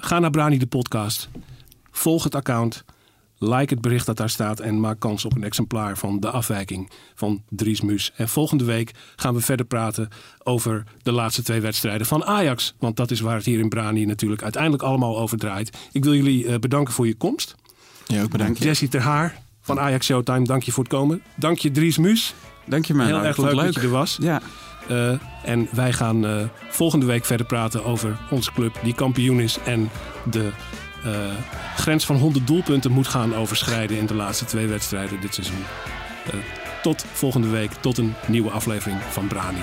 [0.00, 1.28] ga naar Brani de podcast.
[1.90, 2.84] Volg het account.
[3.38, 6.90] Like het bericht dat daar staat en maak kans op een exemplaar van de afwijking
[7.14, 8.12] van Dries Mus.
[8.16, 10.08] En volgende week gaan we verder praten
[10.42, 12.74] over de laatste twee wedstrijden van Ajax.
[12.78, 15.76] Want dat is waar het hier in Brani natuurlijk uiteindelijk allemaal over draait.
[15.92, 17.54] Ik wil jullie uh, bedanken voor je komst.
[18.06, 18.62] Ja, ook bedankt.
[18.62, 21.22] Jessie Ter Haar van Ajax Showtime, dank je voor het komen.
[21.34, 22.34] Dank je Dries Mus.
[22.66, 23.06] Dank je man.
[23.06, 24.18] Heel erg leuk, leuk, dat je er was.
[24.20, 24.42] Ja.
[24.90, 25.12] Uh,
[25.42, 26.36] en wij gaan uh,
[26.68, 29.90] volgende week verder praten over onze club die kampioen is en
[30.30, 30.50] de
[31.06, 31.12] uh,
[31.76, 35.64] grens van 100 doelpunten moet gaan overschrijden in de laatste twee wedstrijden dit seizoen.
[36.82, 39.62] Tot volgende week, tot een nieuwe aflevering van Brani.